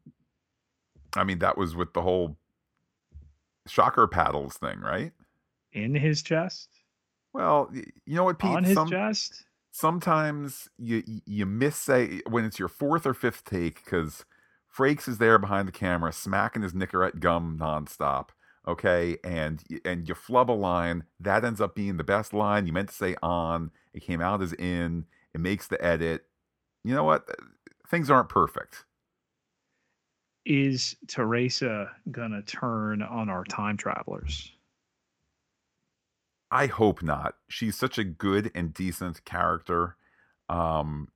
[1.15, 2.37] I mean, that was with the whole
[3.67, 5.13] shocker paddles thing, right?
[5.73, 6.71] In his chest?
[7.33, 8.51] Well, you know what, Pete?
[8.51, 9.45] On his Some, chest?
[9.79, 14.25] Sometimes you you miss say when it's your fourth or fifth take because
[14.75, 18.31] Frakes is there behind the camera, smacking his Nicorette gum nonstop.
[18.67, 22.67] Okay, and and you flub a line that ends up being the best line.
[22.67, 25.05] You meant to say on, it came out as in.
[25.35, 26.25] It makes the edit.
[26.83, 27.29] You know what?
[27.87, 28.87] Things aren't perfect.
[30.47, 34.56] Is Teresa gonna turn on our time travelers?
[36.51, 37.35] I hope not.
[37.49, 39.97] She's such a good and decent character.
[40.49, 41.09] Um,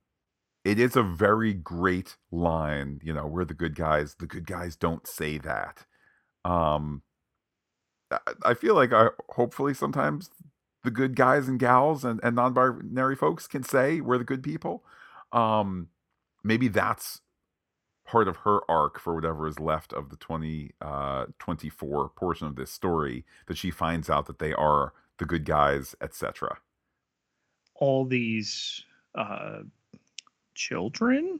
[0.63, 4.75] it is a very great line you know we're the good guys the good guys
[4.75, 5.85] don't say that
[6.45, 7.01] um
[8.43, 10.29] i feel like i hopefully sometimes
[10.83, 14.83] the good guys and gals and, and non-binary folks can say we're the good people
[15.31, 15.87] um
[16.43, 17.21] maybe that's
[18.05, 22.55] part of her arc for whatever is left of the 20 uh 24 portion of
[22.55, 26.57] this story that she finds out that they are the good guys etc
[27.75, 28.83] all these
[29.15, 29.59] uh
[30.55, 31.39] children,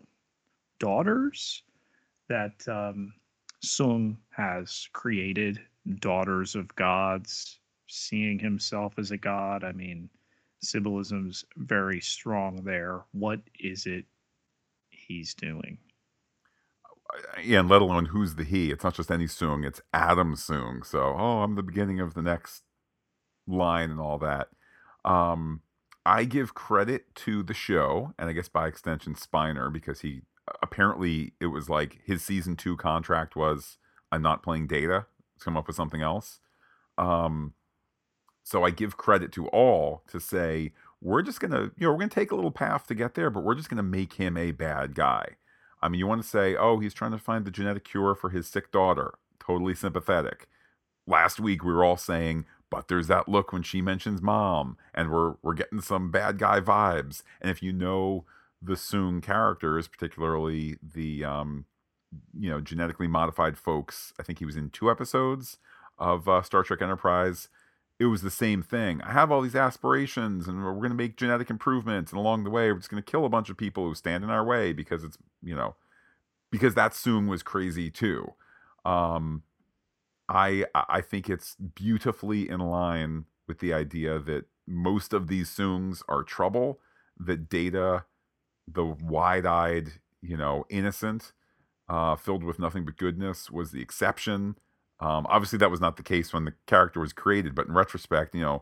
[0.79, 1.63] daughters
[2.27, 3.13] that um,
[3.63, 5.59] Soong has created,
[5.99, 9.63] daughters of gods, seeing himself as a god.
[9.63, 10.09] I mean,
[10.63, 13.01] symbolism's very strong there.
[13.11, 14.05] What is it
[14.89, 15.77] he's doing?
[17.43, 18.71] Yeah, and let alone who's the he.
[18.71, 20.86] It's not just any Soong, it's Adam Soong.
[20.86, 22.63] So, oh, I'm the beginning of the next
[23.52, 24.47] line and all that.
[25.06, 25.62] Um,
[26.06, 30.22] I give credit to the show, and I guess by extension Spiner, because he
[30.62, 33.78] apparently it was like his season two contract was
[34.12, 35.06] I'm not playing data.
[35.36, 36.39] Let's come up with something else.
[36.97, 37.54] Um,
[38.43, 42.10] so I give credit to all to say we're just gonna, you know, we're gonna
[42.10, 44.95] take a little path to get there, but we're just gonna make him a bad
[44.95, 45.38] guy.
[45.82, 48.30] I mean, you want to say, oh, he's trying to find the genetic cure for
[48.30, 49.16] his sick daughter.
[49.39, 50.47] Totally sympathetic.
[51.08, 55.11] Last week we were all saying, but there's that look when she mentions mom and
[55.11, 57.22] we're we're getting some bad guy vibes.
[57.39, 58.26] And if you know
[58.59, 61.65] the soong characters particularly the um
[62.38, 65.57] you know genetically modified folks i think he was in two episodes
[65.97, 67.47] of uh, star trek enterprise
[68.01, 68.99] it was the same thing.
[69.03, 72.49] I have all these aspirations and we're going to make genetic improvements and along the
[72.49, 74.74] way we're just going to kill a bunch of people who stand in our way
[74.74, 75.76] because it's you know
[76.49, 78.34] because that soong was crazy too.
[78.86, 79.43] Um
[80.32, 86.01] I I think it's beautifully in line with the idea that most of these Soongs
[86.07, 86.79] are trouble.
[87.19, 88.05] That Data,
[88.67, 91.34] the wide-eyed, you know, innocent,
[91.89, 94.55] uh, filled with nothing but goodness, was the exception.
[94.99, 98.34] Um, obviously, that was not the case when the character was created, but in retrospect,
[98.34, 98.61] you know,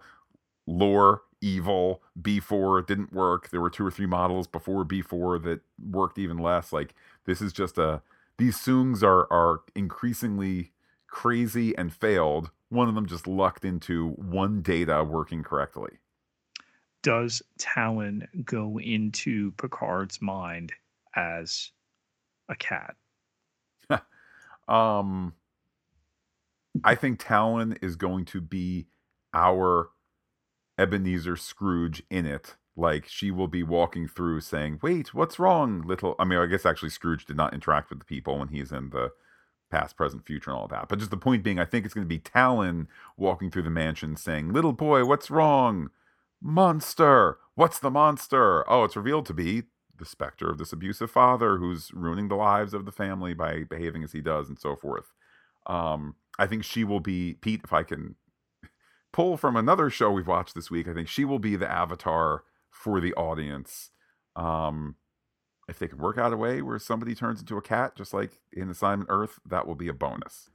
[0.68, 3.50] lore, evil, B4 didn't work.
[3.50, 6.74] There were two or three models before B4 that worked even less.
[6.74, 6.96] Like
[7.26, 8.02] this is just a
[8.38, 10.72] these Soongs are are increasingly
[11.10, 12.52] crazy and failed.
[12.70, 16.00] One of them just lucked into one data working correctly.
[17.02, 20.74] Does Tallinn go into Picard's mind
[21.16, 21.72] as
[22.50, 22.96] a cat?
[24.68, 25.34] um,
[26.84, 28.88] I think Tallinn is going to be
[29.34, 29.90] our
[30.78, 32.56] Ebenezer Scrooge in it.
[32.76, 36.16] Like she will be walking through saying, Wait, what's wrong, little?
[36.18, 38.92] I mean, I guess actually Scrooge did not interact with the people when he's in
[38.92, 39.12] the
[39.70, 40.88] past, present, future, and all that.
[40.90, 43.70] But just the point being, I think it's going to be Tallinn walking through the
[43.70, 45.90] mansion saying, Little boy, what's wrong?
[46.42, 47.38] Monster!
[47.56, 48.70] What's the monster?
[48.70, 49.64] Oh, it's revealed to be
[49.98, 54.04] the specter of this abusive father who's ruining the lives of the family by behaving
[54.04, 55.12] as he does and so forth.
[55.68, 58.16] Um, I think she will be, Pete, if I can
[59.12, 62.44] pull from another show we've watched this week, I think she will be the avatar
[62.72, 63.92] for the audience.
[64.36, 64.96] Um,
[65.70, 68.32] if they can work out a way where somebody turns into a cat, just like
[68.52, 70.50] in Assignment Earth, that will be a bonus.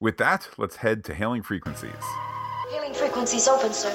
[0.00, 1.92] With that, let's head to hailing frequencies.
[2.70, 3.92] Hailing frequencies open, sir.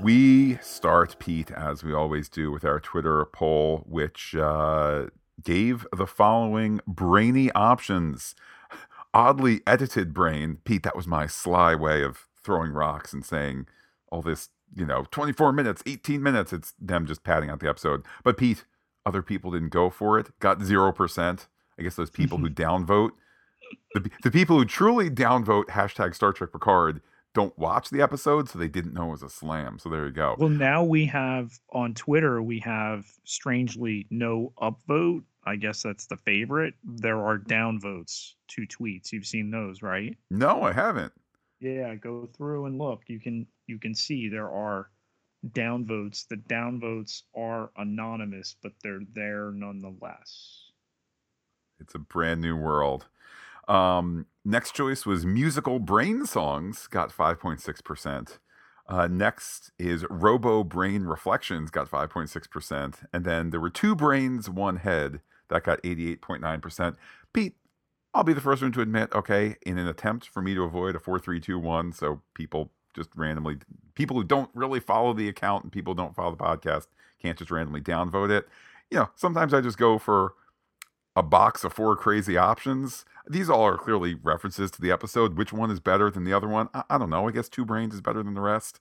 [0.00, 5.06] We start, Pete, as we always do, with our Twitter poll, which uh,
[5.42, 8.34] gave the following brainy options.
[9.12, 10.58] Oddly edited brain.
[10.64, 13.66] Pete, that was my sly way of throwing rocks and saying
[14.12, 16.52] all this, you know, 24 minutes, 18 minutes.
[16.52, 18.04] It's them just padding out the episode.
[18.22, 18.64] But Pete,
[19.08, 21.46] other people didn't go for it, got 0%.
[21.78, 23.10] I guess those people who downvote,
[23.94, 27.00] the, the people who truly downvote hashtag Star Trek Picard
[27.34, 29.78] don't watch the episode, so they didn't know it was a slam.
[29.78, 30.36] So there you go.
[30.38, 35.22] Well, now we have on Twitter, we have strangely no upvote.
[35.46, 36.74] I guess that's the favorite.
[36.84, 39.12] There are downvotes to tweets.
[39.12, 40.16] You've seen those, right?
[40.30, 41.12] No, I haven't.
[41.60, 43.02] Yeah, go through and look.
[43.06, 44.90] You can you can see there are
[45.46, 46.26] downvotes.
[46.28, 50.64] The downvotes are anonymous, but they're there nonetheless.
[51.80, 53.06] It's a brand new world.
[53.68, 58.38] Um, next choice was musical brain songs, got 5.6%.
[58.88, 63.04] Uh, next is Robo Brain Reflections, got 5.6%.
[63.12, 65.20] And then there were two brains, one head,
[65.50, 66.96] that got 88.9%.
[67.34, 67.54] Pete,
[68.14, 70.96] I'll be the first one to admit, okay, in an attempt for me to avoid
[70.96, 73.58] a 4321, so people just randomly,
[73.94, 76.88] people who don't really follow the account and people don't follow the podcast
[77.20, 78.48] can't just randomly downvote it.
[78.90, 80.34] You know, sometimes I just go for
[81.16, 83.04] a box of four crazy options.
[83.28, 85.36] These all are clearly references to the episode.
[85.36, 86.68] Which one is better than the other one?
[86.72, 87.28] I, I don't know.
[87.28, 88.80] I guess Two Brains is better than the rest.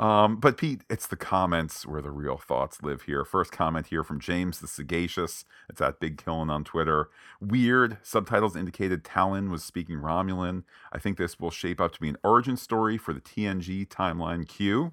[0.00, 3.22] Um, but Pete, it's the comments where the real thoughts live here.
[3.22, 5.44] First comment here from James the Sagacious.
[5.68, 7.10] It's at Big Killin on Twitter.
[7.38, 7.98] Weird.
[8.02, 10.64] Subtitles indicated Tallinn was speaking Romulan.
[10.90, 14.48] I think this will shape up to be an origin story for the TNG timeline
[14.48, 14.92] Q.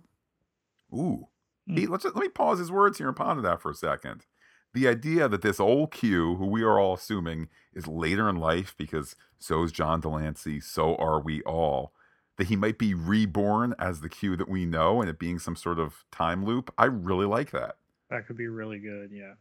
[0.93, 1.30] Ooh.
[1.66, 1.76] Hmm.
[1.76, 4.26] Pete, let's just, let me pause his words here and ponder that for a second
[4.74, 8.76] the idea that this old Q, who we are all assuming is later in life
[8.78, 11.93] because so is John de Lancie, so are we all,
[12.38, 15.55] that he might be reborn as the Q that we know and it being some
[15.55, 16.73] sort of time loop.
[16.77, 17.77] I really like that.
[18.09, 19.11] That could be really good.
[19.11, 19.33] Yeah.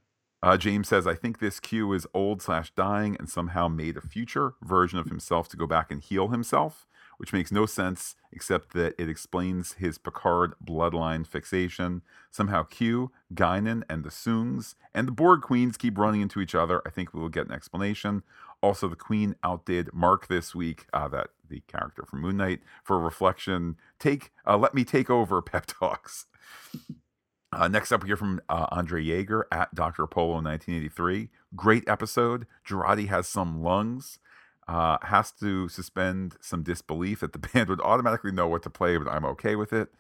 [0.43, 4.01] Uh, James says, I think this Q is old slash dying and somehow made a
[4.01, 6.87] future version of himself to go back and heal himself,
[7.17, 12.03] which makes no sense except that it explains his Picard bloodline fixation.
[12.31, 16.83] Somehow Q, Guinan, and the Soongs and the Borg Queens keep running into each other.
[16.87, 18.23] I think we will get an explanation.
[18.67, 22.99] Also, the Queen outdid Marc this week, uh, that the character from Moon Knight, for
[22.99, 23.77] reflection.
[24.01, 26.27] Take, uh, let me take over pep talks.
[27.53, 30.03] Uh, next up, we hear from uh, Andre Yeager at Dr.
[30.03, 31.29] Apollo 1983.
[31.55, 32.45] Great episode.
[32.69, 34.19] Jurati has some lungs.
[34.67, 38.97] Uh, has to suspend some disbelief that the band would automatically know what to play,
[38.97, 39.91] but I'm okay with it.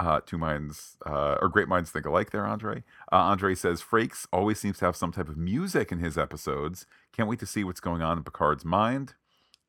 [0.00, 2.84] Uh, two minds, uh, or great minds think alike there, Andre.
[3.12, 6.86] Uh, Andre says Frakes always seems to have some type of music in his episodes.
[7.12, 9.12] Can't wait to see what's going on in Picard's mind.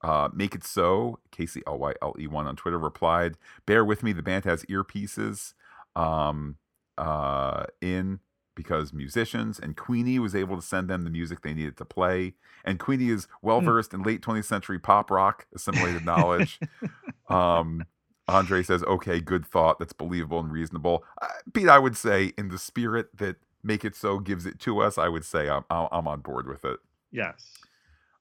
[0.01, 4.03] Uh, Make It So, Casey L Y L E 1 on Twitter replied, Bear with
[4.03, 5.53] me, the band has earpieces.
[5.97, 6.55] Um,
[6.97, 8.19] uh, in
[8.55, 12.35] because musicians and Queenie was able to send them the music they needed to play.
[12.63, 16.59] And Queenie is well versed in late 20th century pop rock, assimilated knowledge.
[17.29, 17.83] um,
[18.31, 19.79] Andre says, okay, good thought.
[19.79, 21.03] That's believable and reasonable.
[21.21, 24.79] Uh, Pete, I would say, in the spirit that Make It So gives it to
[24.79, 26.79] us, I would say I'm, I'm on board with it.
[27.11, 27.57] Yes.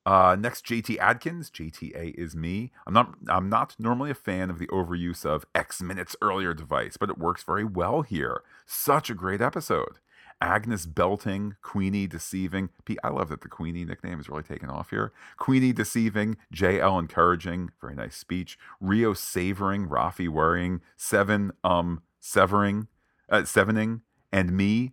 [0.07, 1.51] Uh, next, JT Adkins.
[1.51, 2.73] JTA is me.
[2.87, 3.15] I'm not.
[3.29, 7.19] I'm not normally a fan of the overuse of X minutes earlier device, but it
[7.19, 8.43] works very well here.
[8.67, 9.99] Such a great episode.
[10.41, 12.71] Agnes belting, Queenie deceiving.
[12.85, 12.97] P.
[13.05, 15.13] I love that the Queenie nickname is really taken off here.
[15.37, 17.71] Queenie deceiving, JL encouraging.
[17.81, 18.59] Very nice speech.
[18.81, 20.81] Rio savoring, Raffi worrying.
[20.97, 22.89] Seven um severing,
[23.31, 24.93] uh, sevening, and me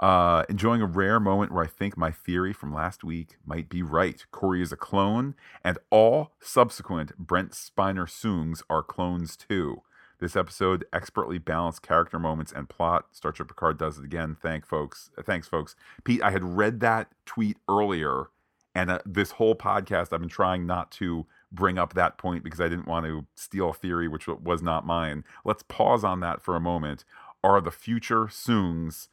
[0.00, 3.82] uh, enjoying a rare moment where I think my theory from last week might be
[3.82, 4.24] right.
[4.30, 9.82] Kore is a clone, and all subsequent Brent Spiner Soongs are clones too.
[10.20, 13.06] This episode expertly balanced character moments and plot.
[13.12, 14.36] Star Trek Picard does it again.
[14.40, 15.10] Thank folks.
[15.22, 15.76] Thanks, folks.
[16.04, 18.26] Pete, I had read that tweet earlier,
[18.74, 22.60] and uh, this whole podcast I've been trying not to bring up that point because
[22.60, 25.24] I didn't want to steal a theory which was not mine.
[25.44, 27.04] Let's pause on that for a moment.
[27.42, 29.08] Are the future Soongs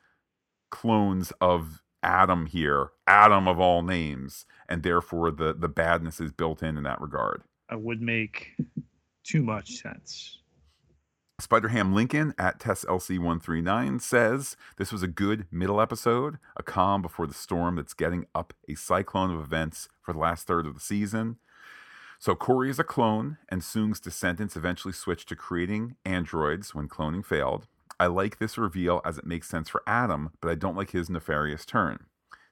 [0.70, 6.64] clones of Adam here, Adam of all names, and therefore the the badness is built
[6.64, 7.44] in in that regard.
[7.72, 8.56] It would make
[9.24, 10.40] too much sense.
[11.42, 17.34] Spiderham Lincoln at TessLC139 says this was a good middle episode, a calm before the
[17.34, 21.38] storm that's getting up a cyclone of events for the last third of the season.
[22.20, 27.26] So Kore is a clone, and Soong's descendants eventually switched to creating androids when cloning
[27.26, 27.66] failed.
[28.00, 31.10] I like this reveal as it makes sense for Adam, but I don't like his
[31.10, 32.06] nefarious turn.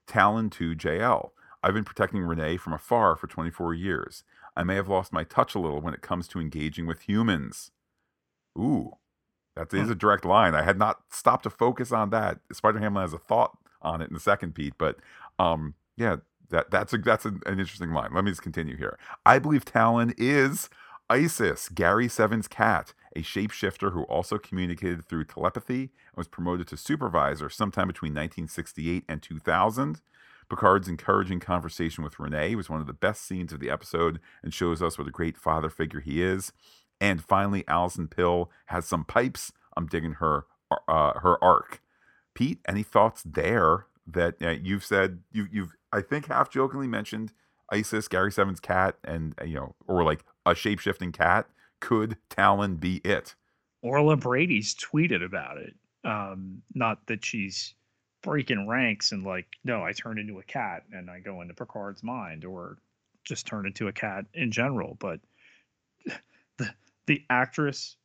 [0.08, 1.30] Tallinn to JL.
[1.62, 4.24] I've been protecting Renee from afar for 24 years.
[4.58, 7.70] I may have lost my touch a little when it comes to engaging with humans.
[8.58, 8.92] Ooh,
[9.56, 10.56] that is a direct line.
[10.56, 12.40] I had not stopped to focus on that.
[12.52, 14.98] Spider Hamlin has a thought on it in the second, Pete, but
[15.38, 16.18] um, Yeah,
[16.50, 18.12] that that's a, that's an, an interesting line.
[18.14, 18.98] Let me just continue here.
[19.26, 20.70] I believe Tallinn is
[21.10, 26.78] Isis, Gary Seven's cat, a shapeshifter who also communicated through telepathy and was promoted to
[26.78, 30.02] supervisor sometime between 1968 and 2000.
[30.50, 34.54] Picard's encouraging conversation with Renee was one of the best scenes of the episode and
[34.54, 36.52] shows us what a great father figure he is.
[37.02, 39.52] And finally, Alison Pill has some pipes.
[39.78, 40.46] I'm digging her
[40.88, 41.82] uh, her arc.
[42.34, 47.34] Pete, any thoughts there that uh, you've said you, you've I think half jokingly mentioned
[47.72, 51.48] Isis, Gary Seven's cat, and uh, you know, or like a shape shifting cat.
[51.80, 53.36] Could Tallinn be it?
[53.82, 55.74] Orla Brady's tweeted about it.
[56.04, 57.74] Um, not that she's
[58.22, 62.04] breaking ranks and like, no, I turn into a cat and I go into Picard's
[62.04, 62.78] mind, or
[63.24, 64.98] just turn into a cat in general.
[65.00, 65.20] But
[66.58, 66.74] the
[67.10, 67.98] the actress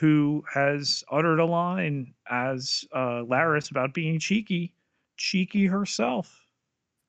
[0.00, 4.72] who has uttered a line as uh, Laris about being cheeky,
[5.18, 6.40] cheeky herself.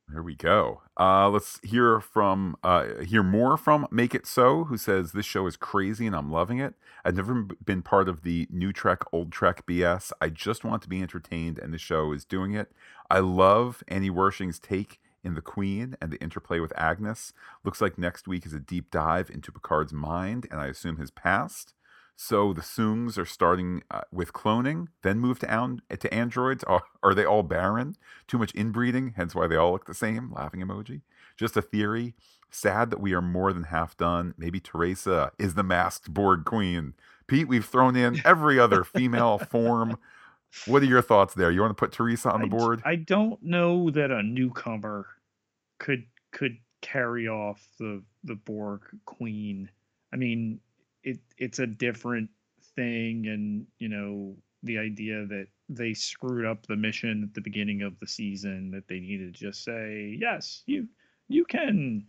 [0.09, 0.81] There we go.
[0.99, 5.45] Uh, let's hear from uh, hear more from Make It So, who says this show
[5.45, 6.73] is crazy and I'm loving it.
[7.05, 10.11] I've never been part of the new Trek, old Trek BS.
[10.19, 12.71] I just want to be entertained, and the show is doing it.
[13.09, 17.33] I love Annie Wersching's take in the Queen and the interplay with Agnes.
[17.63, 21.11] Looks like next week is a deep dive into Picard's mind and I assume his
[21.11, 21.73] past.
[22.21, 26.65] So the Soongs are starting uh, with cloning, then move to, an- to androids.
[26.65, 27.95] Are, are they all barren?
[28.27, 30.33] Too much inbreeding, hence why they all look the same.
[30.33, 31.01] Laughing emoji.
[31.37, 32.15] Just a theory.
[32.51, 34.33] Sad that we are more than half done.
[34.37, 36.93] Maybe Teresa is the masked Borg queen.
[37.27, 39.97] Pete, we've thrown in every other female form.
[40.65, 41.51] What are your thoughts there?
[41.51, 42.81] You want to put Teresa on the board?
[42.85, 45.07] I, I don't know that a newcomer
[45.77, 49.69] could could carry off the the Borg queen.
[50.13, 50.59] I mean,
[51.03, 52.29] it it's a different
[52.75, 57.81] thing and you know the idea that they screwed up the mission at the beginning
[57.81, 60.87] of the season that they needed to just say yes you
[61.27, 62.05] you can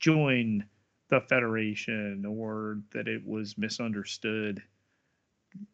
[0.00, 0.64] join
[1.10, 4.62] the federation or that it was misunderstood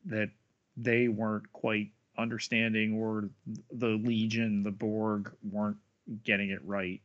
[0.04, 0.30] that
[0.76, 3.28] they weren't quite understanding or
[3.72, 5.76] the legion the borg weren't
[6.24, 7.00] getting it right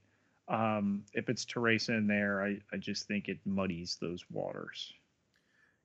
[0.47, 4.93] um, if it's teresa in there I, I just think it muddies those waters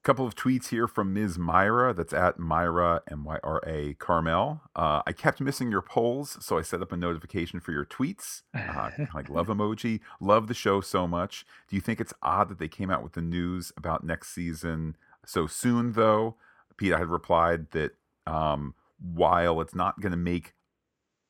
[0.02, 1.38] couple of tweets here from Ms.
[1.38, 1.92] Myra.
[1.92, 4.62] That's at Myra M Y R A Carmel.
[4.74, 8.42] Uh, I kept missing your polls, so I set up a notification for your tweets.
[8.54, 10.00] Uh, like love emoji.
[10.20, 11.44] Love the show so much.
[11.68, 14.96] Do you think it's odd that they came out with the news about next season
[15.26, 15.92] so soon?
[15.92, 16.36] Though
[16.76, 17.92] Pete, I had replied that
[18.26, 20.54] um, while it's not going to make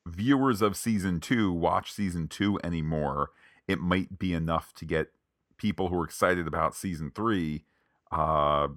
[0.05, 3.31] viewers of season two watch season two anymore,
[3.67, 5.11] it might be enough to get
[5.57, 7.65] people who are excited about season three
[8.11, 8.67] uh,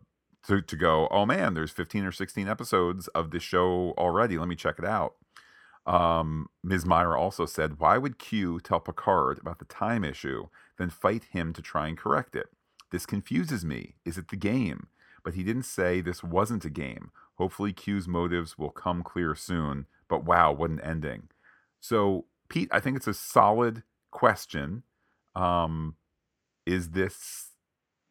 [0.47, 4.38] to, to go, oh man, there's 15 or 16 episodes of this show already.
[4.38, 5.14] Let me check it out.
[5.86, 6.86] Um, Ms.
[6.86, 11.53] Myra also said, why would Q tell Picard about the time issue, then fight him
[11.53, 12.47] to try and correct it?
[12.90, 13.97] This confuses me.
[14.05, 14.88] Is it the game?
[15.22, 17.11] But he didn't say this wasn't a game.
[17.37, 19.87] Hopefully, Q's motives will come clear soon.
[20.09, 21.28] But wow, what an ending.
[21.80, 24.85] So, Pete, I think it's a solid question.
[25.35, 25.97] Um,
[26.64, 27.51] is this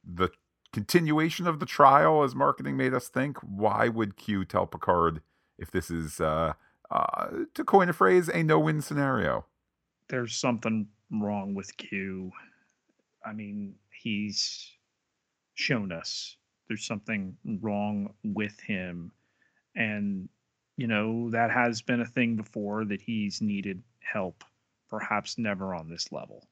[0.03, 0.30] the
[0.74, 3.38] continuation of the trial, as marketing made us think.
[3.38, 5.21] Why would Q tell Picard
[5.57, 6.53] if this is, uh,
[6.91, 9.45] uh, to coin a phrase, a no-win scenario?
[10.09, 12.32] There's something wrong with Q.
[13.25, 14.71] I mean, he's
[15.54, 16.36] shown us
[16.67, 19.11] there's something wrong with him,
[19.75, 20.29] and
[20.77, 24.43] you know that has been a thing before that he's needed help,
[24.89, 26.47] perhaps never on this level.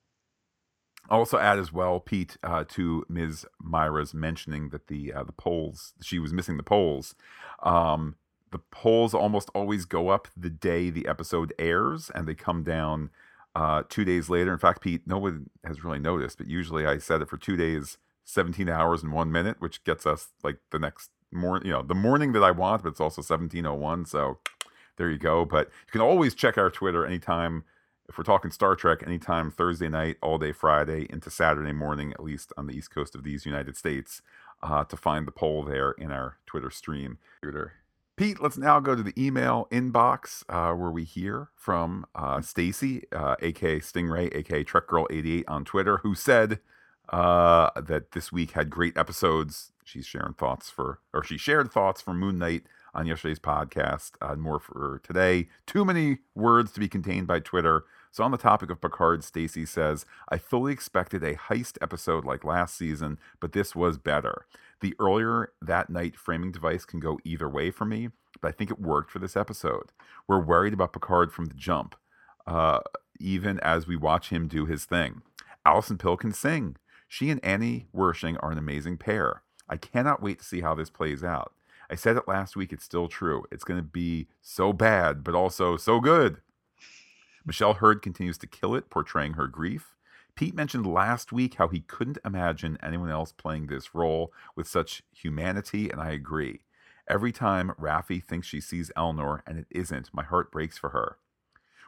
[1.10, 3.46] I'll also add as well, Pete, uh, to Ms.
[3.60, 7.16] Myra's mentioning that the uh, the polls she was missing the polls.
[7.64, 8.16] Um,
[8.52, 13.10] the polls almost always go up the day the episode airs, and they come down
[13.56, 14.52] uh, two days later.
[14.52, 17.56] In fact, Pete, no one has really noticed, but usually I set it for two
[17.56, 21.84] days, seventeen hours and one minute, which gets us like the next morning, you know,
[21.84, 24.06] the morning that I want, but it's also seventeen oh one.
[24.06, 24.40] So
[24.98, 25.46] there you go.
[25.46, 27.64] But you can always check our Twitter anytime
[28.10, 32.22] if we're talking Star Trek, anytime Thursday night, all day Friday into Saturday morning, at
[32.24, 34.22] least on the east coast of these United States,
[34.62, 37.20] uh, to find the poll there in our Twitter stream.
[38.18, 43.06] Pete, let's now go to the email inbox uh, where we hear from uh, Stacy,
[43.14, 46.60] uh, aka Stingray, aka Trek Girl 88 on Twitter, who said
[47.10, 49.72] uh, that this week had great episodes.
[49.84, 52.64] She's sharing thoughts for, or she shared thoughts for Moon Knight
[52.94, 54.12] on yesterday's podcast.
[54.22, 55.50] Uh, more for today.
[55.66, 57.86] Too many words to be contained by Twitter.
[58.12, 62.44] So, on the topic of Picard, Stacy says, I fully expected a heist episode like
[62.44, 64.46] last season, but this was better.
[64.82, 68.10] The earlier that night framing device can go either way for me,
[68.42, 69.92] but I think it worked for this episode.
[70.28, 71.96] We're worried about Picard from the jump.
[72.48, 72.80] uh,
[73.20, 75.22] even as we watch him do his thing.
[75.66, 76.76] Alison Pill can sing.
[77.12, 79.44] She and Annie Wersching are an amazing pair.
[79.68, 81.54] I cannot wait to see how this plays out.
[81.90, 83.44] I said it last week, it's still true.
[83.52, 86.38] It's going to be so bad, but also so good.
[87.46, 89.98] Michelle Hurd continues to kill it, portraying her grief.
[90.36, 95.04] Pete mentioned last week how he couldn't imagine anyone else playing this role with such
[95.12, 96.62] humanity, and I agree.
[97.10, 101.18] Every time Raffi thinks she sees Elnor and it isn't, my heart breaks for her.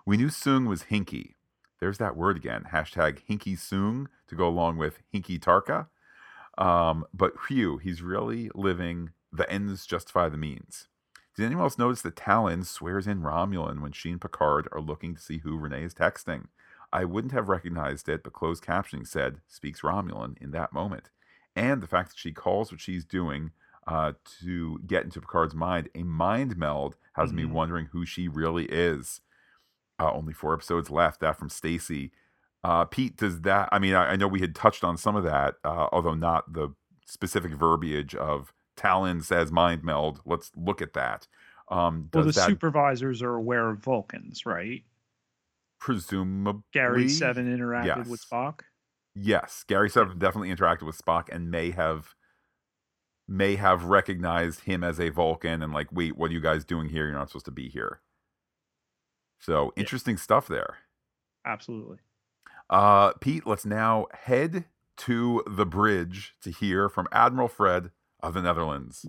[0.05, 1.35] We knew Soong was hinky.
[1.83, 2.67] There's that word again.
[2.71, 5.87] Hashtag hinky Soong to go along with hinky Tarka.
[6.57, 10.87] Um, but phew, he's really living the ends justify the means.
[11.35, 15.13] Did anyone else notice that Tallinn swears in Romulan when she and Picard are looking
[15.13, 16.45] to see who Renee is texting?
[16.93, 21.09] I wouldn't have recognized it, but closed captioning said, speaks Romulan in that moment.
[21.53, 23.51] And the fact that she calls what she's doing
[23.85, 27.39] uh, to get into Picard's mind, a mind meld, has mm-hmm.
[27.39, 29.19] me wondering who she really is.
[29.99, 31.19] Uh, only four episodes left.
[31.19, 32.11] That from Stacy.
[32.63, 33.69] Uh, Pete, does that?
[33.71, 36.53] I mean, I, I, know we had touched on some of that, uh, although not
[36.53, 36.73] the
[37.05, 40.21] specific verbiage of Tallinn says mind meld.
[40.25, 41.27] Let's look at that.
[41.69, 44.83] Um, well, the that, supervisors are aware of Vulcans, right?
[45.79, 48.07] Presumably, Gary Seven interacted yes.
[48.07, 48.61] with Spock.
[49.15, 52.15] Yes, Gary Seven definitely interacted with Spock and may have
[53.27, 56.89] may have recognized him as a Vulcan and like, wait, what are you guys doing
[56.89, 57.05] here?
[57.05, 58.01] You're not supposed to be here.
[59.43, 60.21] So interesting yeah.
[60.21, 60.77] stuff there.
[61.45, 61.97] Absolutely.
[62.69, 64.63] Uh, Pete, let's now head
[64.95, 67.91] to the bridge to hear from Admiral Fred
[68.21, 69.05] of the Netherlands.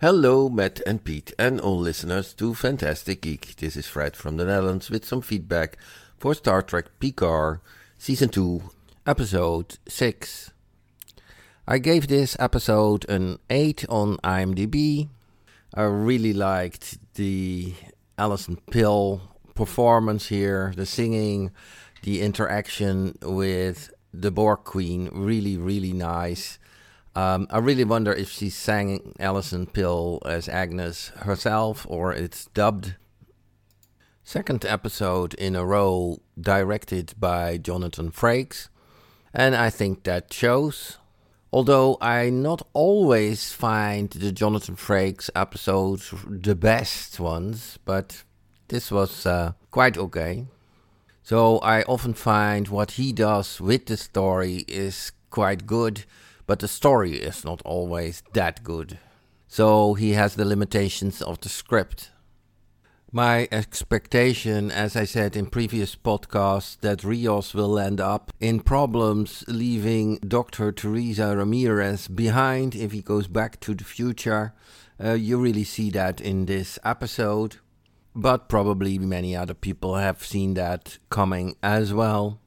[0.00, 3.56] Hello, Matt and Pete, and all listeners to Fantastic Geek.
[3.56, 5.76] This is Fred from the Netherlands with some feedback
[6.16, 7.60] for Star Trek Picard
[7.98, 8.62] Season 2,
[9.06, 10.50] Episode 6.
[11.68, 15.10] I gave this episode an 8 on IMDb.
[15.74, 17.74] I really liked the
[18.20, 19.22] Alison Pill
[19.54, 21.50] performance here, the singing,
[22.02, 26.58] the interaction with the Borg Queen, really, really nice.
[27.16, 32.96] Um, I really wonder if she sang Alison Pill as Agnes herself or it's dubbed.
[34.22, 38.68] Second episode in a row directed by Jonathan Frakes,
[39.32, 40.98] and I think that shows.
[41.52, 48.22] Although I not always find the Jonathan Frakes episodes the best ones, but
[48.68, 50.46] this was uh, quite okay.
[51.24, 56.04] So I often find what he does with the story is quite good,
[56.46, 58.98] but the story is not always that good.
[59.48, 62.10] So he has the limitations of the script.
[63.12, 69.42] My expectation, as I said in previous podcasts, that Rios will end up in problems
[69.48, 70.70] leaving Dr.
[70.70, 74.54] Teresa Ramirez behind if he goes back to the future.
[75.02, 77.56] Uh, you really see that in this episode,
[78.14, 82.38] but probably many other people have seen that coming as well.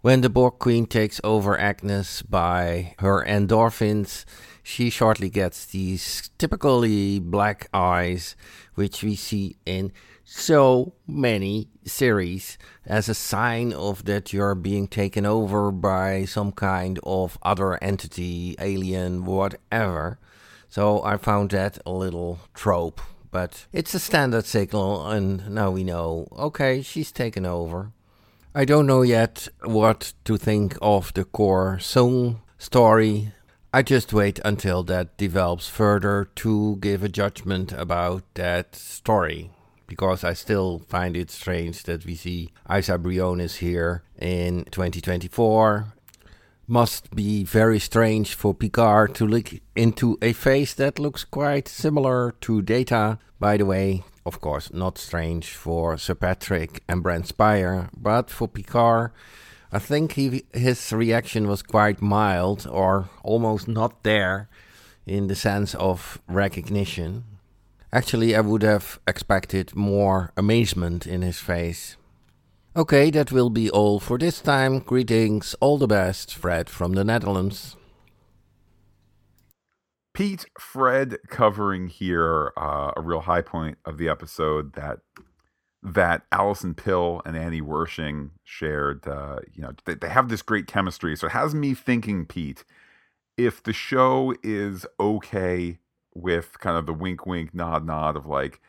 [0.00, 4.24] When the Borg Queen takes over Agnes by her endorphins,
[4.62, 8.36] she shortly gets these typically black eyes,
[8.74, 9.92] which we see in
[10.24, 12.56] so many series
[12.86, 18.54] as a sign of that you're being taken over by some kind of other entity,
[18.58, 20.18] alien, whatever.
[20.68, 25.84] So I found that a little trope, but it's a standard signal, and now we
[25.84, 27.92] know okay, she's taken over.
[28.54, 33.32] I don't know yet what to think of the Kore Soong story
[33.74, 39.50] I just wait until that develops further to give a judgment about that story.
[39.86, 45.94] Because I still find it strange that we see Isa Briones here in 2024.
[46.66, 52.32] Must be very strange for Picard to look into a face that looks quite similar
[52.42, 53.18] to Data.
[53.40, 58.48] By the way, of course, not strange for Sir Patrick and Brent Spiner, but for
[58.48, 59.12] Picard
[59.74, 64.50] I think he, his reaction was quite mild or almost not there
[65.06, 67.24] in the sense of recognition.
[67.90, 71.96] Actually, I would have expected more amazement in his face.
[72.76, 74.78] Okay, that will be all for this time.
[74.78, 77.76] Greetings, all the best, Fred from the Netherlands.
[80.14, 84.98] Pete, Fred covering here uh, a real high point of the episode that
[85.82, 89.06] that Alison Pill and Annie Wersching shared.
[89.06, 91.16] Uh, you know, they, they have this great chemistry.
[91.16, 92.64] So it has me thinking, Pete,
[93.36, 95.78] if the show is okay
[96.14, 98.60] with kind of the wink, wink, nod, nod of like,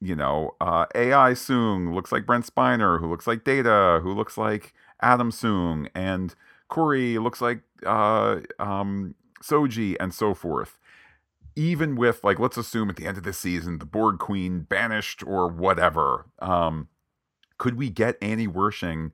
[0.00, 4.38] you know, uh, AI Soong looks like Brent Spiner, who looks like Data, who looks
[4.38, 6.34] like Adam Soong, and
[6.68, 10.78] Kore looks like uh, um, Soji, and so forth
[11.58, 15.22] even with like let's assume at the end of the season the Borg Queen banished
[15.26, 16.88] or whatever, um,
[17.58, 19.12] Could we get Annie Wersching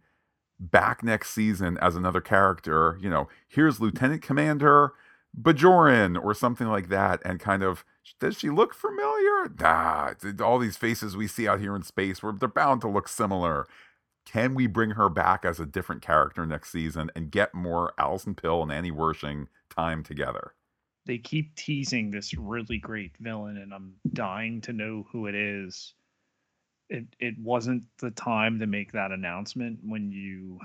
[0.61, 2.99] back next season as another character?
[3.01, 4.95] You know, here's Lieutenant Commander
[5.41, 7.85] Bajoran or something like that, and kind of
[8.21, 9.49] does she look familiar?
[9.61, 13.09] Nah, all these faces we see out here in space, where they're bound to look
[13.09, 13.66] similar.
[14.27, 18.35] Can we bring her back as a different character next season and get more Alison
[18.35, 20.55] Pill and Annie Wersching time together?
[21.07, 25.95] They keep teasing this really great villain, and I'm dying to know who it is.
[26.89, 30.61] It it wasn't the time to make that announcement when you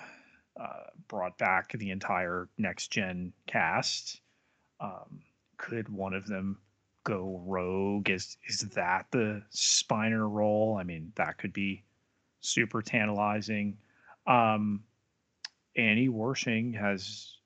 [0.59, 4.21] uh, brought back the entire next gen cast.
[4.79, 5.21] Um,
[5.57, 6.57] could one of them
[7.03, 8.09] go rogue?
[8.09, 10.77] Is is that the Spiner role?
[10.79, 11.83] I mean, that could be
[12.41, 13.77] super tantalizing.
[14.27, 14.83] Um,
[15.75, 17.37] Annie Wersching has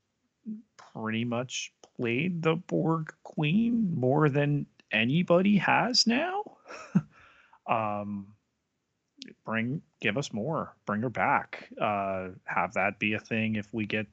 [0.78, 6.44] pretty much played the Borg Queen more than anybody has now.
[7.68, 8.28] um,
[9.45, 10.76] bring, give us more.
[10.86, 11.70] Bring her back.
[11.80, 14.07] Uh, have that be a thing if we get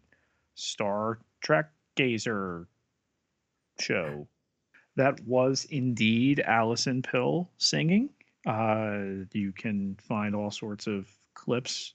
[0.55, 2.67] Star Trek Gazer
[3.79, 4.27] show.
[4.97, 8.11] That was indeed Alison Pill singing.
[8.47, 11.95] Uh, you can find all sorts of clips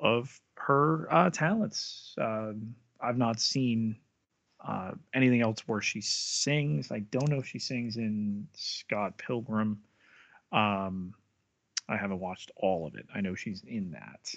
[0.00, 2.14] of her uh, talents.
[2.20, 2.52] Uh,
[3.00, 3.96] I've not seen
[4.66, 6.90] uh, anything else where she sings.
[6.90, 9.80] I don't know if she sings in Scott Pilgrim.
[10.52, 11.14] Um,
[11.88, 13.06] I haven't watched all of it.
[13.14, 14.34] I know she's in that.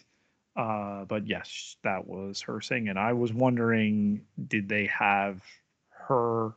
[0.55, 2.97] Uh, but yes, that was her singing.
[2.97, 5.41] I was wondering, did they have
[5.89, 6.53] her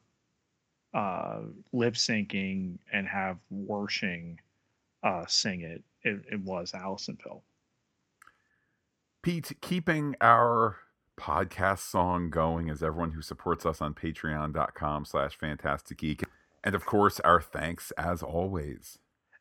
[0.92, 1.40] uh,
[1.72, 4.38] lip syncing and have Wersching
[5.02, 5.82] uh, sing it.
[6.02, 6.24] it.
[6.30, 7.42] It was Alison Pill.
[9.22, 10.76] Pete, keeping our
[11.16, 16.22] podcast song going as everyone who supports us on patreon.com slash fantastic geek.
[16.62, 18.98] And of course, our thanks as always.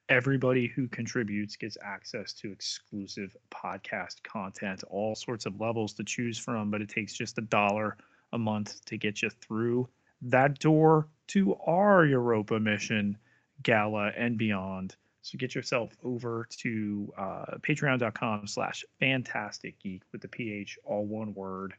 [0.09, 6.37] Everybody who contributes gets access to exclusive podcast content, all sorts of levels to choose
[6.37, 7.97] from, but it takes just a dollar
[8.33, 9.87] a month to get you through
[10.23, 13.17] that door to our Europa mission,
[13.61, 14.95] Gala, and beyond.
[15.23, 21.33] So get yourself over to uh, patreon.com slash fantastic geek with the PH, all one
[21.33, 21.73] word.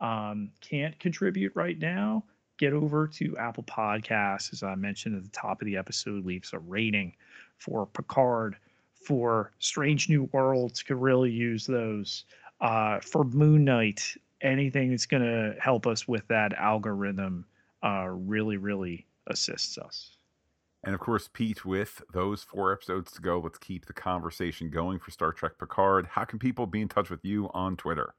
[0.00, 2.22] Um, can't contribute right now.
[2.56, 4.52] Get over to Apple Podcasts.
[4.52, 7.14] As I mentioned at the top of the episode, leaves a rating
[7.58, 8.56] for Picard,
[8.94, 12.24] for Strange New Worlds, could really use those.
[12.60, 17.44] Uh, for Moon Knight, anything that's going to help us with that algorithm
[17.82, 20.13] uh, really, really assists us.
[20.84, 24.98] And of course, Pete, with those four episodes to go, let's keep the conversation going
[24.98, 26.06] for Star Trek Picard.
[26.10, 28.14] How can people be in touch with you on Twitter?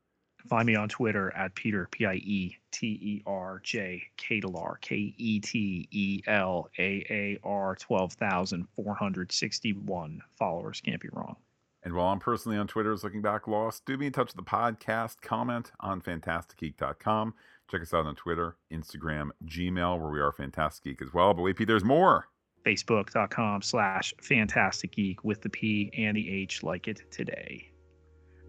[0.50, 5.16] Find me on Twitter at Peter, P I E T E R J Ketelaar, K
[5.18, 10.82] E T E L A A R, 12,461 followers.
[10.82, 11.38] Can't be wrong.
[11.84, 14.44] And while I'm personally on Twitter as Looking Back Lost, do be in touch with
[14.44, 15.22] the podcast.
[15.22, 17.36] Comment on fantasticgeek.com.
[17.70, 21.34] Check us out on Twitter, Instagram, Gmail, where we are Fantastic Geek as well.
[21.34, 22.28] But wait, Pete, there's more
[22.66, 27.70] facebook.com slash fantastic geek with the P and the H like it today.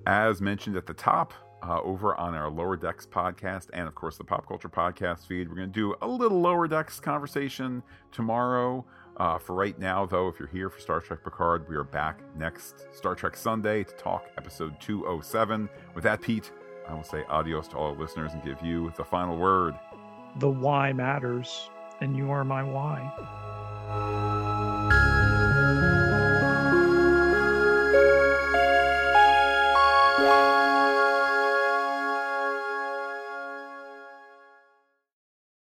[0.06, 4.16] As mentioned at the top, uh, over on our Lower Decks podcast and, of course,
[4.16, 7.82] the Pop Culture Podcast feed, we're going to do a little Lower Decks conversation
[8.12, 8.84] tomorrow.
[9.16, 12.20] Uh, for right now, though, if you're here for Star Trek Picard, we are back
[12.36, 15.68] next Star Trek Sunday to talk episode 207.
[15.94, 16.52] With that, Pete,
[16.86, 19.74] I will say adios to all our listeners and give you the final word.
[20.38, 21.70] The why matters,
[22.00, 23.55] and you are my why.
[23.86, 24.25] You.